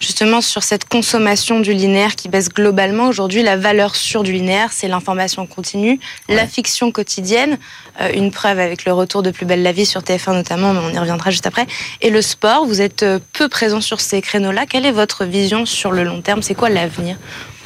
justement 0.00 0.40
sur 0.40 0.62
cette 0.62 0.88
consommation 0.88 1.60
du 1.60 1.72
linéaire 1.72 2.16
qui 2.16 2.28
baisse 2.28 2.48
globalement. 2.48 3.08
Aujourd'hui, 3.08 3.42
la 3.42 3.56
valeur 3.56 3.96
sûre 3.96 4.22
du 4.22 4.32
linéaire, 4.32 4.72
c'est 4.72 4.88
l'information 4.88 5.46
continue, 5.46 6.00
la 6.28 6.46
fiction 6.46 6.92
quotidienne, 6.92 7.58
euh, 8.00 8.10
une 8.14 8.30
preuve 8.30 8.58
avec 8.58 8.84
le 8.84 8.92
retour 8.92 9.22
de 9.22 9.30
Plus 9.30 9.46
belle 9.46 9.62
la 9.62 9.72
vie 9.72 9.86
sur 9.86 10.02
TF1 10.02 10.32
notamment, 10.32 10.72
mais 10.72 10.80
on 10.80 10.90
y 10.90 10.98
reviendra 10.98 11.30
juste 11.30 11.46
après. 11.46 11.66
Et 12.00 12.10
le 12.10 12.22
sport, 12.22 12.66
vous 12.66 12.80
êtes 12.80 13.02
euh, 13.02 13.18
peu 13.32 13.48
présent 13.48 13.80
sur 13.80 14.00
ces 14.00 14.20
créneaux-là. 14.20 14.66
Quelle 14.66 14.86
est 14.86 14.92
votre 14.92 15.24
vision 15.24 15.66
sur 15.66 15.92
le 15.92 16.04
long 16.04 16.20
terme? 16.20 16.42
C'est 16.42 16.54
quoi 16.54 16.68
l'avenir? 16.68 17.16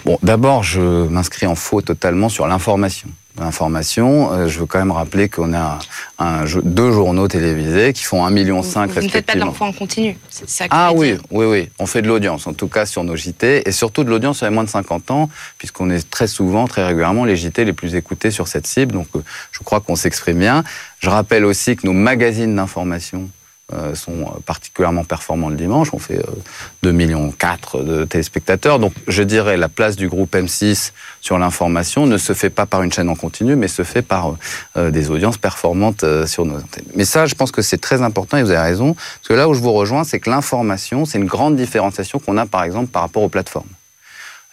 Bon, 0.05 0.19
d'abord, 0.23 0.63
je 0.63 0.81
m'inscris 0.81 1.47
en 1.47 1.55
faux 1.55 1.83
totalement 1.83 2.29
sur 2.29 2.47
l'information 2.47 3.09
l'information. 3.41 4.33
Euh, 4.33 4.49
je 4.49 4.61
veux 4.61 4.67
quand 4.67 4.79
même 4.79 4.91
rappeler 4.91 5.29
qu'on 5.29 5.53
a 5.55 5.79
un, 6.19 6.45
deux 6.63 6.93
journaux 6.93 7.29
télévisés 7.29 7.93
qui 7.93 8.05
font 8.05 8.25
1,5 8.27 8.33
million 8.33 8.61
Vous 8.61 8.81
ne 8.81 9.09
faites 9.09 9.27
pas 9.27 9.35
de 9.35 9.41
l'info 9.41 9.65
en 9.65 9.73
continu, 9.73 10.17
c'est 10.29 10.49
ça 10.49 10.67
Ah 10.71 10.93
oui, 10.95 11.17
oui, 11.31 11.47
oui. 11.47 11.69
On 11.79 11.87
fait 11.87 12.03
de 12.03 12.09
l'audience, 12.09 12.47
en 12.47 12.53
tout 12.53 12.69
cas 12.69 12.87
sur 12.87 13.05
nos 13.05 13.17
JT, 13.17 13.69
et 13.69 13.73
surtout 13.73 14.05
de 14.05 14.11
l'audience 14.11 14.39
sur 14.39 14.47
les 14.47 14.53
moins 14.53 14.65
de 14.65 14.69
50 14.69 15.11
ans, 15.11 15.31
puisqu'on 15.59 15.91
est 15.91 16.09
très 16.11 16.27
souvent, 16.27 16.67
très 16.67 16.87
régulièrement, 16.87 17.25
les 17.25 17.37
JT 17.37 17.65
les 17.65 17.73
plus 17.73 17.95
écoutés 17.95 18.31
sur 18.31 18.49
cette 18.49 18.67
cible. 18.67 18.93
Donc 18.93 19.09
euh, 19.17 19.23
je 19.53 19.61
crois 19.61 19.81
qu'on 19.81 19.97
s'exprime 19.97 20.39
bien. 20.39 20.65
Je 21.01 21.11
rappelle 21.11 21.45
aussi 21.45 21.77
que 21.77 21.87
nos 21.87 21.93
magazines 21.93 22.55
d'information 22.55 23.29
euh, 23.73 23.95
sont 23.95 24.25
particulièrement 24.47 25.05
performants 25.05 25.49
le 25.49 25.57
dimanche. 25.57 25.91
On 25.93 25.99
fait 25.99 26.19
2,4 26.19 26.87
euh, 26.87 26.93
millions 26.93 27.33
de 27.75 28.05
téléspectateurs. 28.05 28.79
Donc 28.79 28.93
je 29.07 29.23
dirais 29.23 29.57
la 29.57 29.69
place 29.69 29.97
du 29.97 30.09
groupe 30.09 30.35
M6 30.35 30.93
sur 31.21 31.39
l'information 31.39 32.07
ne 32.07 32.19
se 32.19 32.33
fait 32.33 32.51
pas 32.51 32.67
par 32.67 32.83
une 32.83 32.93
chaîne 32.93 33.09
en 33.09 33.15
continu, 33.15 33.55
mais 33.57 33.69
se 33.69 33.85
fait 33.85 34.03
par 34.03 34.35
euh, 34.77 34.91
des 34.91 35.11
audiences 35.11 35.39
performantes 35.39 36.05
sur 36.27 36.45
nos 36.45 36.57
antennes. 36.57 36.85
Mais 36.95 37.05
ça, 37.05 37.27
je 37.27 37.35
pense 37.35 37.53
que 37.53 37.63
c'est 37.63 37.79
très 37.79 38.03
important 38.03 38.39
et 38.39 38.43
vous 38.43 38.51
avez 38.51 38.59
raison. 38.59 38.95
Parce 38.95 39.29
que 39.29 39.35
là 39.35 39.49
où 39.49 39.55
je 39.55 39.61
vous 39.61 39.73
rejoins, 39.73 40.05
c'est 40.05 40.19
que 40.19 40.31
l'information, 40.31 41.05
c'est 41.05 41.19
une 41.19 41.27
grande 41.27 41.57
différenciation 41.57 42.19
qu'on 42.19 42.37
a 42.37 42.47
par 42.47 42.65
exemple 42.65 42.89
par 42.89 43.03
rapport 43.03 43.23
aux 43.23 43.29
plateformes 43.29 43.69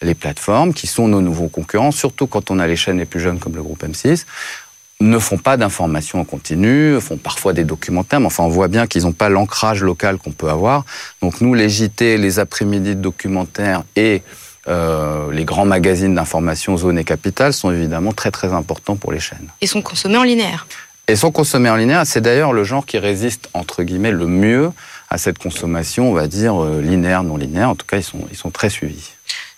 les 0.04 0.14
plateformes, 0.14 0.76
qui 0.76 0.86
sont 0.86 1.08
nos 1.08 1.22
nouveaux 1.22 1.48
concurrents, 1.48 1.90
surtout 1.90 2.28
quand 2.28 2.52
on 2.52 2.60
a 2.60 2.68
les 2.68 2.76
chaînes 2.76 3.00
les 3.00 3.06
plus 3.06 3.20
jeunes 3.20 3.40
comme 3.40 3.56
le 3.56 3.64
groupe 3.64 3.84
M6 3.84 4.26
ne 5.00 5.20
font 5.20 5.38
pas 5.38 5.58
d'informations 5.58 6.20
en 6.20 6.24
continu, 6.24 7.00
font 7.00 7.18
parfois 7.18 7.54
des 7.54 7.64
documentaires, 7.64 8.20
mais 8.20 8.26
enfin 8.26 8.44
on 8.44 8.50
voit 8.50 8.68
bien 8.68 8.88
qu'ils 8.88 9.04
n'ont 9.04 9.12
pas 9.12 9.30
l'ancrage 9.30 9.84
local 9.84 10.18
qu'on 10.18 10.32
peut 10.32 10.50
avoir. 10.50 10.86
Donc 11.22 11.42
nous, 11.42 11.54
les 11.54 11.70
JT, 11.70 12.18
les 12.18 12.40
après-midi 12.40 12.96
de 12.96 13.02
documentaires 13.02 13.84
et 13.96 14.24
euh, 14.68 15.32
les 15.32 15.46
grands 15.46 15.66
magazines 15.66 16.16
d'information 16.16 16.76
zone 16.78 16.98
et 16.98 17.04
capitale 17.04 17.54
sont 17.54 17.72
évidemment 17.72 18.12
très 18.12 18.32
très 18.32 18.54
importants 18.54 18.96
pour 18.96 19.12
les 19.12 19.20
chaînes. 19.20 19.50
Et 19.62 19.68
sont 19.68 19.82
consommés 19.82 20.18
en 20.18 20.24
linéaire 20.24 20.68
Et 21.08 21.16
sont 21.16 21.32
consommés 21.32 21.70
en 21.70 21.76
linéaire. 21.76 22.06
C'est 22.06 22.22
d'ailleurs 22.22 22.52
le 22.52 22.64
genre 22.64 22.86
qui 22.86 22.98
résiste 22.98 23.50
entre 23.54 23.84
guillemets 23.84 24.12
le 24.12 24.26
mieux 24.26 24.72
à 25.10 25.18
cette 25.18 25.38
consommation, 25.38 26.10
on 26.10 26.14
va 26.14 26.28
dire 26.28 26.62
euh, 26.62 26.82
linéaire, 26.82 27.24
non 27.24 27.38
linéaire. 27.38 27.70
En 27.70 27.76
tout 27.76 27.86
cas, 27.86 27.98
ils 27.98 28.04
sont, 28.04 28.28
ils 28.32 28.38
sont 28.38 28.50
très 28.50 28.70
suivis. 28.70 29.12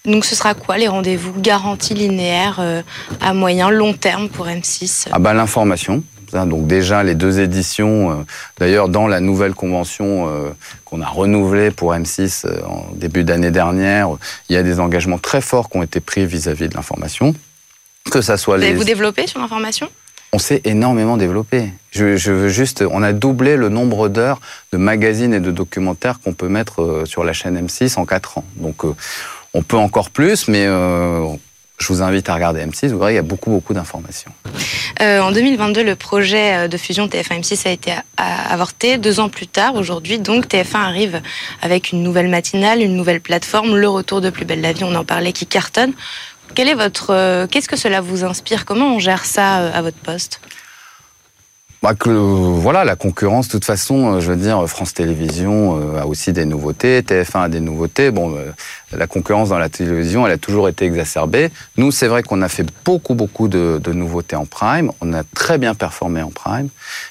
Donc 0.06 0.26
ce 0.26 0.36
sera 0.36 0.54
quoi 0.54 0.78
les 0.78 0.88
rendez-vous 0.88 1.34
garantis 1.40 1.94
linéaires 1.94 2.60
euh, 2.60 2.82
à 3.20 3.34
moyen, 3.34 3.70
long 3.70 3.94
terme 3.94 4.30
pour 4.30 4.48
M6 4.48 5.08
Ah 5.12 5.20
bah 5.20 5.34
l'information. 5.34 6.04
Donc 6.32 6.68
déjà 6.68 7.04
les 7.04 7.16
deux 7.16 7.40
éditions, 7.40 8.12
euh, 8.12 8.16
d'ailleurs 8.60 8.88
dans 8.88 9.08
la 9.08 9.20
nouvelle 9.20 9.56
convention 9.56 10.30
euh, 10.30 10.50
qu'on 10.86 11.02
a 11.02 11.08
renouvelée 11.08 11.72
pour 11.72 11.94
M6 11.94 12.46
en 12.66 12.86
début 12.94 13.24
d'année 13.24 13.52
dernière, 13.52 14.10
il 14.48 14.54
y 14.54 14.58
a 14.58 14.64
des 14.64 14.80
engagements 14.80 15.18
très 15.18 15.42
forts 15.42 15.70
qui 15.70 15.78
ont 15.78 15.84
été 15.84 16.00
pris 16.00 16.26
vis-à-vis 16.26 16.70
de 16.70 16.76
l'information. 16.76 17.36
Que 18.12 18.22
ça 18.22 18.38
soit 18.38 18.58
les... 18.58 18.74
Vous 18.74 18.86
développez 18.86 19.28
sur 19.28 19.40
l'information? 19.40 19.90
On 20.32 20.38
s'est 20.38 20.62
énormément 20.64 21.18
développé. 21.18 21.74
Je, 21.92 22.16
je, 22.16 22.32
veux 22.32 22.50
juste, 22.50 22.84
on 22.90 23.02
a 23.02 23.14
doublé 23.14 23.58
le 23.58 23.70
nombre 23.70 24.08
d'heures 24.08 24.40
de 24.72 24.78
magazines 24.78 25.34
et 25.34 25.40
de 25.40 25.50
documentaires 25.50 26.20
qu'on 26.20 26.34
peut 26.34 26.48
mettre 26.48 27.04
sur 27.06 27.24
la 27.24 27.34
chaîne 27.34 27.60
M6 27.60 28.00
en 28.00 28.06
4 28.06 28.38
ans. 28.38 28.46
Donc, 28.56 28.86
on 29.54 29.62
peut 29.62 29.78
encore 29.78 30.10
plus, 30.10 30.48
mais 30.48 30.66
euh, 30.66 31.26
je 31.78 31.88
vous 31.88 32.02
invite 32.02 32.30
à 32.30 32.36
regarder 32.36 32.62
M6. 32.66 32.90
Vous 32.90 33.00
verrez, 33.00 33.14
il 33.14 33.16
y 33.16 33.20
a 33.20 33.24
beaucoup, 33.24 33.50
beaucoup 33.50 33.74
d'informations. 33.74 34.32
Euh, 35.02 35.22
en 35.22 35.32
2022, 35.32 35.84
le 35.84 35.96
projet 35.96 36.68
de 36.68 36.78
fusion 36.78 37.08
TF1-M6 37.08 37.68
a 37.68 37.72
été 37.72 37.94
avorté. 38.18 38.98
Deux 38.98 39.20
ans 39.20 39.30
plus 39.30 39.48
tard, 39.48 39.76
aujourd'hui, 39.76 40.20
donc, 40.20 40.48
TF1 40.48 40.76
arrive 40.76 41.22
avec 41.62 41.92
une 41.92 42.04
nouvelle 42.04 42.28
matinale, 42.28 42.82
une 42.82 42.96
nouvelle 42.96 43.22
plateforme, 43.22 43.78
le 43.78 43.88
retour 43.88 44.22
de 44.22 44.30
Plus 44.30 44.46
belle 44.46 44.62
la 44.62 44.74
vie, 44.74 44.84
on 44.84 44.96
en 44.96 45.06
parlait, 45.06 45.32
qui 45.32 45.46
cartonne. 45.46 45.94
Euh, 47.10 47.48
qu'est-ce 47.48 47.68
que 47.68 47.78
cela 47.78 48.02
vous 48.02 48.24
inspire? 48.24 48.66
Comment 48.66 48.96
on 48.96 49.00
gère 49.00 49.26
ça 49.26 49.60
euh, 49.60 49.72
à 49.74 49.82
votre 49.82 49.98
poste? 49.98 50.42
Bah 51.82 51.94
que, 51.96 52.10
voilà, 52.10 52.84
la 52.84 52.96
concurrence, 52.96 53.48
de 53.48 53.52
toute 53.54 53.66
façon, 53.66 54.16
euh, 54.16 54.20
je 54.20 54.32
veux 54.32 54.36
dire, 54.36 54.68
France 54.68 54.94
Télévisions 54.94 55.98
a 55.98 56.06
aussi 56.06 56.34
des 56.34 56.46
nouveautés, 56.46 57.02
TF1 57.02 57.44
a 57.44 57.50
des 57.50 57.60
nouveautés. 57.60 58.12
Bon, 58.12 58.36
la 58.92 59.08
concurrence 59.08 59.50
dans 59.50 59.58
la 59.58 59.70
télévision, 59.70 60.26
elle 60.28 60.34
a 60.34 60.38
toujours 60.38 60.68
été 60.68 60.86
exacerbée. 60.86 61.50
Nous, 61.78 61.92
c'est 61.92 62.08
vrai 62.08 62.24
qu'on 62.24 62.42
a 62.42 62.50
fait 62.50 62.66
beaucoup, 62.84 63.16
beaucoup 63.16 63.48
de, 63.48 63.80
de, 63.82 63.94
nouveautés 63.94 64.36
en 64.36 64.46
prime. 64.46 64.92
On 65.02 65.14
a 65.14 65.24
très 65.24 65.58
bien 65.58 65.74
performé 65.74 66.22
en 66.22 66.32
prime. 66.32 66.70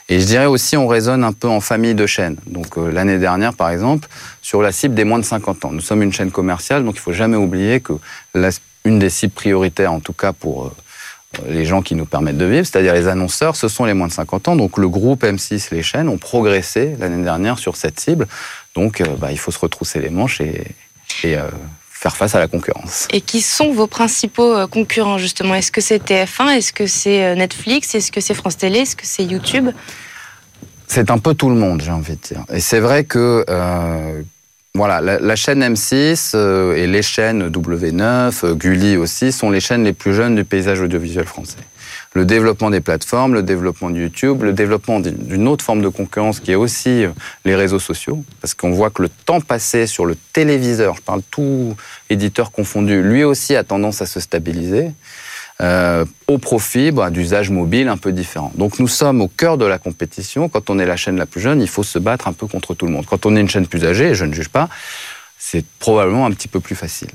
Et 0.08 0.20
je 0.20 0.26
dirais 0.26 0.46
aussi, 0.46 0.76
on 0.76 0.87
raisonne 0.87 1.25
un 1.25 1.32
peu 1.32 1.48
en 1.48 1.60
famille 1.60 1.94
de 1.94 2.06
chaînes. 2.06 2.37
Donc, 2.46 2.76
l'année 2.76 3.18
dernière, 3.18 3.54
par 3.54 3.70
exemple, 3.70 4.08
sur 4.42 4.62
la 4.62 4.72
cible 4.72 4.94
des 4.94 5.04
moins 5.04 5.18
de 5.18 5.25
50 5.25 5.64
ans. 5.64 5.70
Nous 5.72 5.80
sommes 5.80 6.02
une 6.02 6.12
chaîne 6.12 6.30
commerciale, 6.30 6.84
donc 6.84 6.96
il 6.96 7.00
faut 7.00 7.12
jamais 7.12 7.37
oublier 7.37 7.80
que 7.80 7.94
la 8.34 8.50
une 8.84 8.98
des 8.98 9.10
cibles 9.10 9.34
prioritaires, 9.34 9.92
en 9.92 10.00
tout 10.00 10.12
cas 10.12 10.32
pour 10.32 10.66
euh, 10.66 10.72
les 11.47 11.64
gens 11.64 11.82
qui 11.82 11.94
nous 11.94 12.06
permettent 12.06 12.38
de 12.38 12.44
vivre, 12.44 12.66
c'est-à-dire 12.66 12.94
les 12.94 13.06
annonceurs, 13.06 13.56
ce 13.56 13.68
sont 13.68 13.85
les 13.85 13.94
moins 13.94 14.08
de 14.08 14.12
50 14.12 14.49
ans. 14.49 14.56
Donc 14.56 14.78
le 14.78 14.88
groupe 14.88 15.25
M6, 15.25 15.75
les 15.75 15.82
chaînes 15.82 16.08
ont 16.08 16.18
progressé 16.18 16.97
l'année 16.99 17.23
dernière 17.23 17.58
sur 17.58 17.76
cette 17.76 18.00
cible. 18.00 18.26
Donc 18.75 19.00
euh, 19.00 19.06
bah, 19.18 19.30
il 19.30 19.38
faut 19.38 19.50
se 19.50 19.58
retrousser 19.58 20.00
les 20.00 20.11
manches 20.11 20.40
et, 20.40 20.75
euh, 21.25 21.49
faire 21.90 22.16
face 22.16 22.35
à 22.35 22.38
la 22.38 22.49
concurrence. 22.49 23.08
Et 23.11 23.20
qui 23.20 23.40
sont 23.40 23.73
vos 23.73 23.87
principaux 23.87 24.66
concurrents 24.68 25.18
justement? 25.18 25.54
Est-ce 25.54 25.73
que 25.73 25.80
c'est 25.80 26.02
TF1 26.02 26.56
Est-ce 26.56 26.73
que 26.73 26.87
c'est 26.87 27.35
Netflix? 27.35 27.94
Est-ce 27.94 28.12
que 28.12 28.20
c'est 28.20 28.35
France 28.35 28.56
Télé? 28.56 28.80
Est-ce 28.80 28.97
que 28.97 29.06
c'est 29.06 29.25
YouTube? 29.25 29.70
C'est 30.87 31.11
un 31.11 31.18
peu 31.18 31.35
tout 31.35 31.50
le 31.50 31.56
monde, 31.56 31.82
j'ai 31.82 31.90
envie 31.90 32.16
de 32.16 32.20
dire. 32.20 32.44
Et 32.50 32.61
c'est 32.61 32.80
vrai 32.80 33.04
que 33.04 33.44
voilà, 34.75 35.00
la, 35.00 35.37
chaîne 35.37 35.62
M6 35.62 36.32
euh, 36.34 36.76
et 36.76 36.87
les 36.87 37.02
chaînes 37.02 37.48
W9, 37.48 38.44
euh, 38.44 38.54
Gulli 38.54 38.96
aussi, 38.96 39.32
sont 39.32 39.50
les 39.50 39.60
chaînes 39.60 39.82
les 39.82 39.92
plus 39.92 40.14
jeunes 40.14 40.37
du 40.37 40.44
paysage 40.44 40.80
audiovisuel 40.80 41.25
français. 41.25 41.56
Le 42.14 42.25
développement 42.25 42.70
des 42.70 42.80
plateformes, 42.80 43.34
le 43.34 43.42
développement 43.42 43.90
de 43.90 43.98
YouTube, 43.98 44.42
le 44.42 44.52
développement 44.52 45.00
d'une 45.00 45.48
autre 45.48 45.64
forme 45.64 45.82
de 45.82 45.88
concurrence 45.88 46.38
qui 46.38 46.52
est 46.52 46.54
aussi 46.54 47.04
euh, 47.04 47.10
les 47.44 47.56
réseaux 47.56 47.80
sociaux, 47.80 48.22
parce 48.40 48.54
qu'on 48.54 48.70
voit 48.70 48.90
que 48.90 49.02
le 49.02 49.08
temps 49.08 49.40
passé 49.40 49.87
sur 49.87 50.06
le 50.06 50.16
téléviseur, 50.32 50.94
je 50.96 51.02
parle 51.02 51.22
tout 51.28 51.75
éditeur 52.08 52.52
confondu, 52.52 53.02
lui 53.02 53.25
aussi 53.25 53.56
a 53.56 53.64
tendance 53.64 54.00
à 54.00 54.06
se 54.06 54.20
stabiliser. 54.20 54.92
Euh, 55.60 56.04
au 56.28 56.38
profit 56.38 56.92
bah, 56.92 57.10
d'usages 57.10 57.50
mobiles 57.50 57.88
un 57.88 57.96
peu 57.96 58.12
différents. 58.12 58.52
Donc 58.54 58.78
nous 58.78 58.86
sommes 58.86 59.20
au 59.20 59.26
cœur 59.26 59.58
de 59.58 59.64
la 59.64 59.78
compétition. 59.78 60.48
Quand 60.48 60.70
on 60.70 60.78
est 60.78 60.86
la 60.86 60.96
chaîne 60.96 61.16
la 61.16 61.26
plus 61.26 61.40
jeune, 61.40 61.60
il 61.60 61.68
faut 61.68 61.82
se 61.82 61.98
battre 61.98 62.28
un 62.28 62.32
peu 62.32 62.46
contre 62.46 62.74
tout 62.74 62.86
le 62.86 62.92
monde. 62.92 63.06
Quand 63.06 63.26
on 63.26 63.34
est 63.34 63.40
une 63.40 63.48
chaîne 63.48 63.66
plus 63.66 63.84
âgée, 63.84 64.10
et 64.10 64.14
je 64.14 64.24
ne 64.24 64.32
juge 64.32 64.50
pas, 64.50 64.68
c'est 65.36 65.64
probablement 65.80 66.26
un 66.26 66.30
petit 66.30 66.46
peu 66.46 66.60
plus 66.60 66.76
facile. 66.76 67.08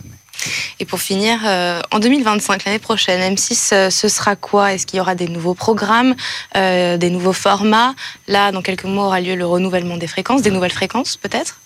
Et 0.82 0.86
pour 0.86 1.00
finir, 1.00 1.40
euh, 1.46 1.80
en 1.92 2.00
2025, 2.00 2.66
l'année 2.66 2.80
prochaine, 2.80 3.34
M6, 3.34 3.70
euh, 3.72 3.90
ce 3.90 4.10
sera 4.10 4.36
quoi? 4.36 4.74
Est-ce 4.74 4.86
qu'il 4.88 4.98
y 4.98 5.00
aura 5.00 5.16
des 5.16 5.30
nouveaux 5.30 5.54
programmes, 5.54 6.14
des 6.54 7.10
nouveaux 7.10 7.32
formats? 7.32 7.96
Là, 8.28 8.52
dans 8.52 8.62
quelques 8.62 8.84
mois, 8.84 9.06
aura 9.06 9.22
lieu 9.22 9.36
le 9.36 9.46
renouvellement 9.46 9.96
des 9.96 10.08
fréquences, 10.08 10.42
des 10.42 10.52
nouvelles 10.52 10.74
fréquences 10.74 11.16
peut-être? 11.16 11.62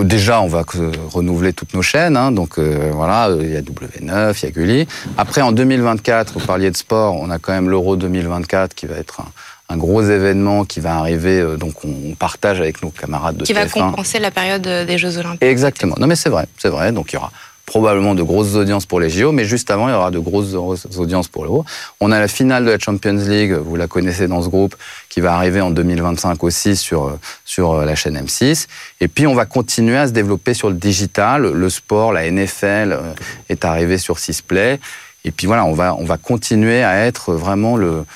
Euh, 0.00 0.04
déjà, 0.04 0.40
on 0.40 0.46
va 0.46 0.64
renouveler 1.10 1.52
toutes 1.52 1.74
nos 1.74 1.82
chaînes. 1.82 2.16
Hein, 2.16 2.32
donc 2.32 2.58
euh, 2.58 2.90
voilà, 2.92 3.30
il 3.40 3.50
y 3.50 3.56
a 3.56 3.62
W9, 3.62 4.38
il 4.42 4.44
y 4.44 4.46
a 4.46 4.50
Gulli. 4.50 4.88
Après, 5.16 5.40
en 5.40 5.52
2024, 5.52 6.34
vous 6.34 6.46
parliez 6.46 6.70
de 6.70 6.76
sport, 6.76 7.14
on 7.14 7.30
a 7.30 7.38
quand 7.38 7.52
même 7.52 7.70
l'Euro 7.70 7.96
2024 7.96 8.74
qui 8.74 8.86
va 8.86 8.96
être 8.96 9.20
un, 9.68 9.76
gros 9.76 10.02
événement 10.02 10.64
qui 10.64 10.80
va 10.80 10.96
arriver. 10.96 11.40
Euh, 11.40 11.56
donc 11.56 11.84
on 11.84 12.14
partage 12.14 12.60
avec 12.60 12.82
nos 12.82 12.90
camarades 12.90 13.36
de 13.36 13.44
qui 13.44 13.52
va 13.52 13.66
compenser 13.66 14.18
la 14.18 14.30
période 14.30 14.62
des 14.62 14.98
Jeux 14.98 15.18
Olympiques. 15.18 15.42
Exactement. 15.42 15.94
Non 15.98 16.06
mais 16.06 16.16
c'est 16.16 16.30
vrai, 16.30 16.46
c'est 16.58 16.70
vrai. 16.70 16.92
Donc 16.92 17.12
il 17.12 17.16
y 17.16 17.18
aura 17.18 17.32
probablement 17.68 18.14
de 18.14 18.22
grosses 18.22 18.54
audiences 18.54 18.86
pour 18.86 18.98
les 18.98 19.10
JO, 19.10 19.30
mais 19.30 19.44
juste 19.44 19.70
avant, 19.70 19.88
il 19.88 19.92
y 19.92 19.94
aura 19.94 20.10
de 20.10 20.18
grosses 20.18 20.54
audiences 20.96 21.28
pour 21.28 21.44
l'Euro. 21.44 21.66
On 22.00 22.10
a 22.10 22.18
la 22.18 22.26
finale 22.26 22.64
de 22.64 22.70
la 22.70 22.78
Champions 22.78 23.12
League, 23.12 23.52
vous 23.52 23.76
la 23.76 23.86
connaissez 23.86 24.26
dans 24.26 24.40
ce 24.40 24.48
groupe, 24.48 24.74
qui 25.10 25.20
va 25.20 25.34
arriver 25.34 25.60
en 25.60 25.70
2025 25.70 26.42
aussi 26.44 26.76
sur, 26.76 27.18
sur 27.44 27.84
la 27.84 27.94
chaîne 27.94 28.18
M6. 28.18 28.68
Et 29.00 29.08
puis, 29.08 29.26
on 29.26 29.34
va 29.34 29.44
continuer 29.44 29.98
à 29.98 30.06
se 30.06 30.12
développer 30.12 30.54
sur 30.54 30.70
le 30.70 30.76
digital. 30.76 31.42
Le 31.42 31.68
sport, 31.68 32.14
la 32.14 32.30
NFL 32.30 32.92
euh, 32.92 33.12
est 33.50 33.66
arrivé 33.66 33.98
sur 33.98 34.18
Sisplay. 34.18 34.80
Et 35.26 35.30
puis 35.30 35.46
voilà, 35.46 35.66
on 35.66 35.74
va, 35.74 35.94
on 35.94 36.04
va 36.04 36.16
continuer 36.16 36.82
à 36.82 37.04
être 37.04 37.34
vraiment 37.34 37.76
le, 37.76 38.06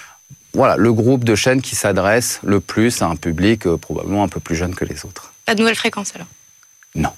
voilà, 0.54 0.76
le 0.76 0.92
groupe 0.94 1.25
de 1.25 1.35
chaînes 1.35 1.61
qui 1.61 1.76
s'adresse 1.76 2.40
le 2.42 2.61
plus 2.61 3.02
à 3.02 3.06
un 3.06 3.16
public 3.16 3.66
euh, 3.66 3.76
probablement 3.76 4.25
un 4.25 4.28
peu 4.28 4.40
plus 4.40 4.56
jeune 4.56 4.75
que 4.75 4.87
les 4.87 5.04
autres. 5.04 5.35
Pas 5.44 5.54
de 5.54 5.61
nouvelles 5.61 5.76
fréquences 5.76 6.12
alors? 6.14 6.28
Non. 6.94 7.12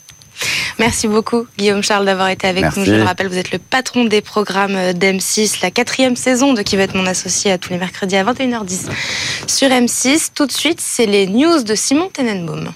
Merci 0.79 1.09
beaucoup, 1.09 1.47
Guillaume 1.57 1.83
Charles, 1.83 2.05
d'avoir 2.05 2.29
été 2.29 2.47
avec 2.47 2.77
nous. 2.77 2.85
Je 2.85 2.95
le 2.95 3.03
rappelle, 3.03 3.29
vous 3.29 3.39
êtes 3.39 3.53
le 3.53 3.59
patron 3.59 4.05
des 4.05 4.21
programmes 4.21 4.93
d'M6, 4.93 5.63
la 5.63 5.71
quatrième 5.71 6.17
saison 6.17 6.53
de 6.53 6.63
Qui 6.63 6.77
va 6.77 6.83
être 6.83 6.97
mon 6.97 7.07
associé 7.07 7.53
à 7.53 7.59
tous 7.59 7.71
les 7.71 7.79
mercredis 7.79 8.17
à 8.17 8.25
21h10 8.25 8.89
sur 9.47 9.69
M6. 9.69 10.31
Tout 10.35 10.47
de 10.47 10.53
suite, 10.53 10.81
c'est 10.81 11.07
les 11.07 11.27
news 11.27 11.63
de 11.63 11.75
Simon 11.75 12.11
Tenenbaum. 12.13 12.73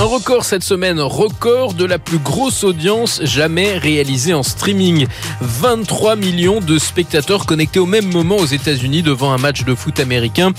Un 0.00 0.04
record 0.04 0.44
cette 0.44 0.62
semaine, 0.62 1.00
record 1.00 1.74
de 1.74 1.84
la 1.84 1.98
plus 1.98 2.18
grosse 2.18 2.62
audience 2.62 3.20
jamais 3.24 3.76
réalisée 3.76 4.32
en 4.32 4.44
streaming. 4.44 5.08
23 5.40 6.14
millions 6.14 6.60
de 6.60 6.78
spectateurs 6.78 7.46
connectés 7.46 7.80
au 7.80 7.86
même 7.86 8.06
moment 8.06 8.36
aux 8.36 8.46
États-Unis 8.46 9.02
devant 9.02 9.32
un 9.32 9.38
match 9.38 9.64
de 9.64 9.74
foot 9.74 9.98
américain 9.98 10.52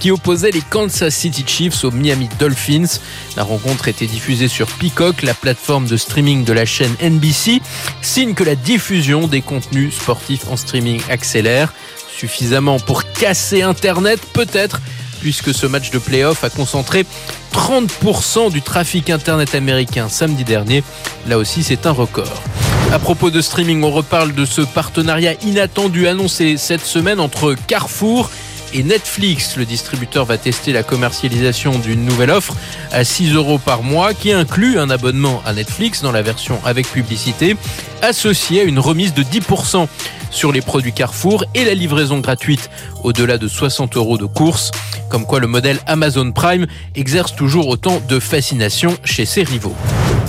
qui 0.00 0.10
opposait 0.10 0.50
les 0.50 0.62
Kansas 0.62 1.14
City 1.14 1.44
Chiefs 1.46 1.84
aux 1.84 1.90
Miami 1.90 2.30
Dolphins. 2.38 2.98
La 3.36 3.42
rencontre 3.42 3.88
était 3.88 4.06
diffusée 4.06 4.48
sur 4.48 4.66
Peacock, 4.66 5.20
la 5.20 5.34
plateforme 5.34 5.86
de 5.86 5.98
streaming 5.98 6.44
de 6.44 6.54
la 6.54 6.64
chaîne 6.64 6.94
NBC, 7.02 7.60
signe 8.00 8.32
que 8.32 8.44
la 8.44 8.54
diffusion 8.54 9.26
des 9.26 9.42
contenus 9.42 9.94
sportifs 9.94 10.48
en 10.48 10.56
streaming 10.56 11.02
accélère 11.10 11.74
suffisamment 12.16 12.78
pour 12.78 13.04
casser 13.12 13.60
Internet, 13.60 14.20
peut-être 14.32 14.80
puisque 15.26 15.52
ce 15.52 15.66
match 15.66 15.90
de 15.90 15.98
playoff 15.98 16.44
a 16.44 16.50
concentré 16.50 17.04
30% 17.52 18.52
du 18.52 18.62
trafic 18.62 19.10
Internet 19.10 19.56
américain 19.56 20.08
samedi 20.08 20.44
dernier. 20.44 20.84
Là 21.26 21.36
aussi, 21.36 21.64
c'est 21.64 21.84
un 21.86 21.90
record. 21.90 22.44
À 22.92 23.00
propos 23.00 23.30
de 23.30 23.40
streaming, 23.40 23.82
on 23.82 23.90
reparle 23.90 24.36
de 24.36 24.44
ce 24.44 24.60
partenariat 24.60 25.32
inattendu 25.42 26.06
annoncé 26.06 26.58
cette 26.58 26.84
semaine 26.84 27.18
entre 27.18 27.56
Carrefour 27.66 28.30
et 28.30 28.45
Netflix. 28.74 29.56
Le 29.56 29.64
distributeur 29.64 30.24
va 30.24 30.38
tester 30.38 30.72
la 30.72 30.82
commercialisation 30.82 31.78
d'une 31.78 32.04
nouvelle 32.04 32.30
offre 32.30 32.54
à 32.92 33.04
6 33.04 33.34
euros 33.34 33.58
par 33.58 33.82
mois 33.82 34.14
qui 34.14 34.32
inclut 34.32 34.78
un 34.78 34.90
abonnement 34.90 35.42
à 35.44 35.52
Netflix 35.52 36.02
dans 36.02 36.12
la 36.12 36.22
version 36.22 36.58
avec 36.64 36.90
publicité, 36.90 37.56
associé 38.02 38.60
à 38.60 38.64
une 38.64 38.78
remise 38.78 39.14
de 39.14 39.22
10% 39.22 39.86
sur 40.30 40.52
les 40.52 40.60
produits 40.60 40.92
Carrefour 40.92 41.44
et 41.54 41.64
la 41.64 41.74
livraison 41.74 42.18
gratuite 42.18 42.70
au-delà 43.02 43.38
de 43.38 43.48
60 43.48 43.96
euros 43.96 44.18
de 44.18 44.26
course. 44.26 44.70
Comme 45.08 45.24
quoi 45.24 45.40
le 45.40 45.46
modèle 45.46 45.78
Amazon 45.86 46.32
Prime 46.32 46.66
exerce 46.94 47.34
toujours 47.34 47.68
autant 47.68 48.00
de 48.08 48.18
fascination 48.18 48.96
chez 49.04 49.24
ses 49.24 49.42
rivaux. 49.42 49.76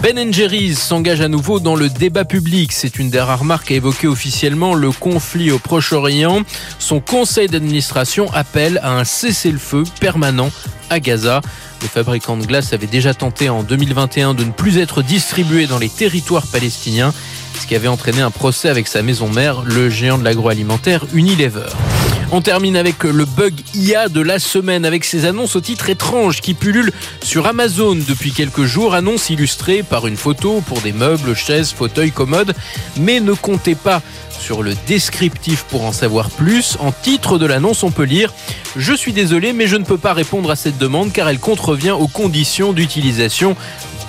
Ben 0.01 0.31
Jerry's 0.31 0.79
s'engage 0.79 1.21
à 1.21 1.27
nouveau 1.27 1.59
dans 1.59 1.75
le 1.75 1.89
débat 1.89 2.23
public. 2.23 2.71
C'est 2.71 2.99
une 2.99 3.09
des 3.09 3.19
rares 3.19 3.43
marques 3.43 3.71
à 3.71 3.75
évoquer 3.75 4.07
officiellement 4.07 4.73
le 4.73 4.91
conflit 4.91 5.51
au 5.51 5.59
Proche-Orient. 5.59 6.43
Son 6.79 6.99
conseil 6.99 7.47
d'administration 7.47 8.31
appelle 8.33 8.79
à 8.83 8.93
un 8.93 9.03
cessez-le-feu 9.03 9.83
permanent 9.99 10.51
à 10.89 10.99
Gaza. 10.99 11.41
Le 11.81 11.87
fabricant 11.87 12.37
de 12.37 12.45
glace 12.45 12.73
avait 12.73 12.87
déjà 12.87 13.13
tenté 13.13 13.49
en 13.49 13.63
2021 13.63 14.33
de 14.33 14.43
ne 14.43 14.51
plus 14.51 14.77
être 14.77 15.01
distribué 15.01 15.67
dans 15.67 15.79
les 15.79 15.89
territoires 15.89 16.47
palestiniens, 16.47 17.13
ce 17.59 17.67
qui 17.67 17.75
avait 17.75 17.87
entraîné 17.87 18.21
un 18.21 18.31
procès 18.31 18.69
avec 18.69 18.87
sa 18.87 19.01
maison 19.01 19.29
mère, 19.29 19.63
le 19.63 19.89
géant 19.89 20.17
de 20.17 20.23
l'agroalimentaire 20.23 21.05
Unilever. 21.13 21.69
On 22.29 22.41
termine 22.41 22.75
avec 22.75 23.03
le 23.03 23.24
bug 23.24 23.53
IA 23.74 24.10
de 24.10 24.19
la 24.19 24.38
semaine 24.38 24.84
avec 24.84 25.05
ces 25.05 25.24
annonces 25.24 25.55
au 25.55 25.62
titre 25.62 25.89
étrange 25.89 26.41
qui 26.41 26.53
pullulent 26.53 26.91
sur 27.24 27.48
Amazon 27.48 27.96
depuis 27.96 28.34
quelques 28.34 28.65
jours. 28.65 28.96
Annonces 28.96 29.29
illustrées 29.29 29.81
par 29.81 30.07
une 30.07 30.17
photo 30.17 30.62
pour 30.67 30.81
des 30.81 30.91
meubles, 30.91 31.36
chaises, 31.36 31.72
fauteuils, 31.72 32.12
commodes. 32.12 32.53
Mais 33.00 33.22
ne 33.22 33.31
comptez 33.31 33.75
pas 33.75 34.01
sur 34.38 34.62
le 34.62 34.75
descriptif 34.88 35.63
pour 35.69 35.86
en 35.86 35.93
savoir 35.93 36.29
plus. 36.29 36.77
En 36.81 36.91
titre 36.91 37.38
de 37.38 37.46
l'annonce, 37.46 37.84
on 37.84 37.91
peut 37.91 38.03
lire 38.03 38.34
Je 38.75 38.93
suis 38.93 39.13
désolé, 39.13 39.53
mais 39.53 39.67
je 39.67 39.77
ne 39.77 39.86
peux 39.86 39.98
pas 39.98 40.13
répondre 40.13 40.51
à 40.51 40.57
cette 40.57 40.77
demande 40.77 41.13
car 41.13 41.29
elle 41.29 41.39
contrevient 41.39 41.91
aux 41.91 42.07
conditions 42.07 42.74
d'utilisation 42.74 43.55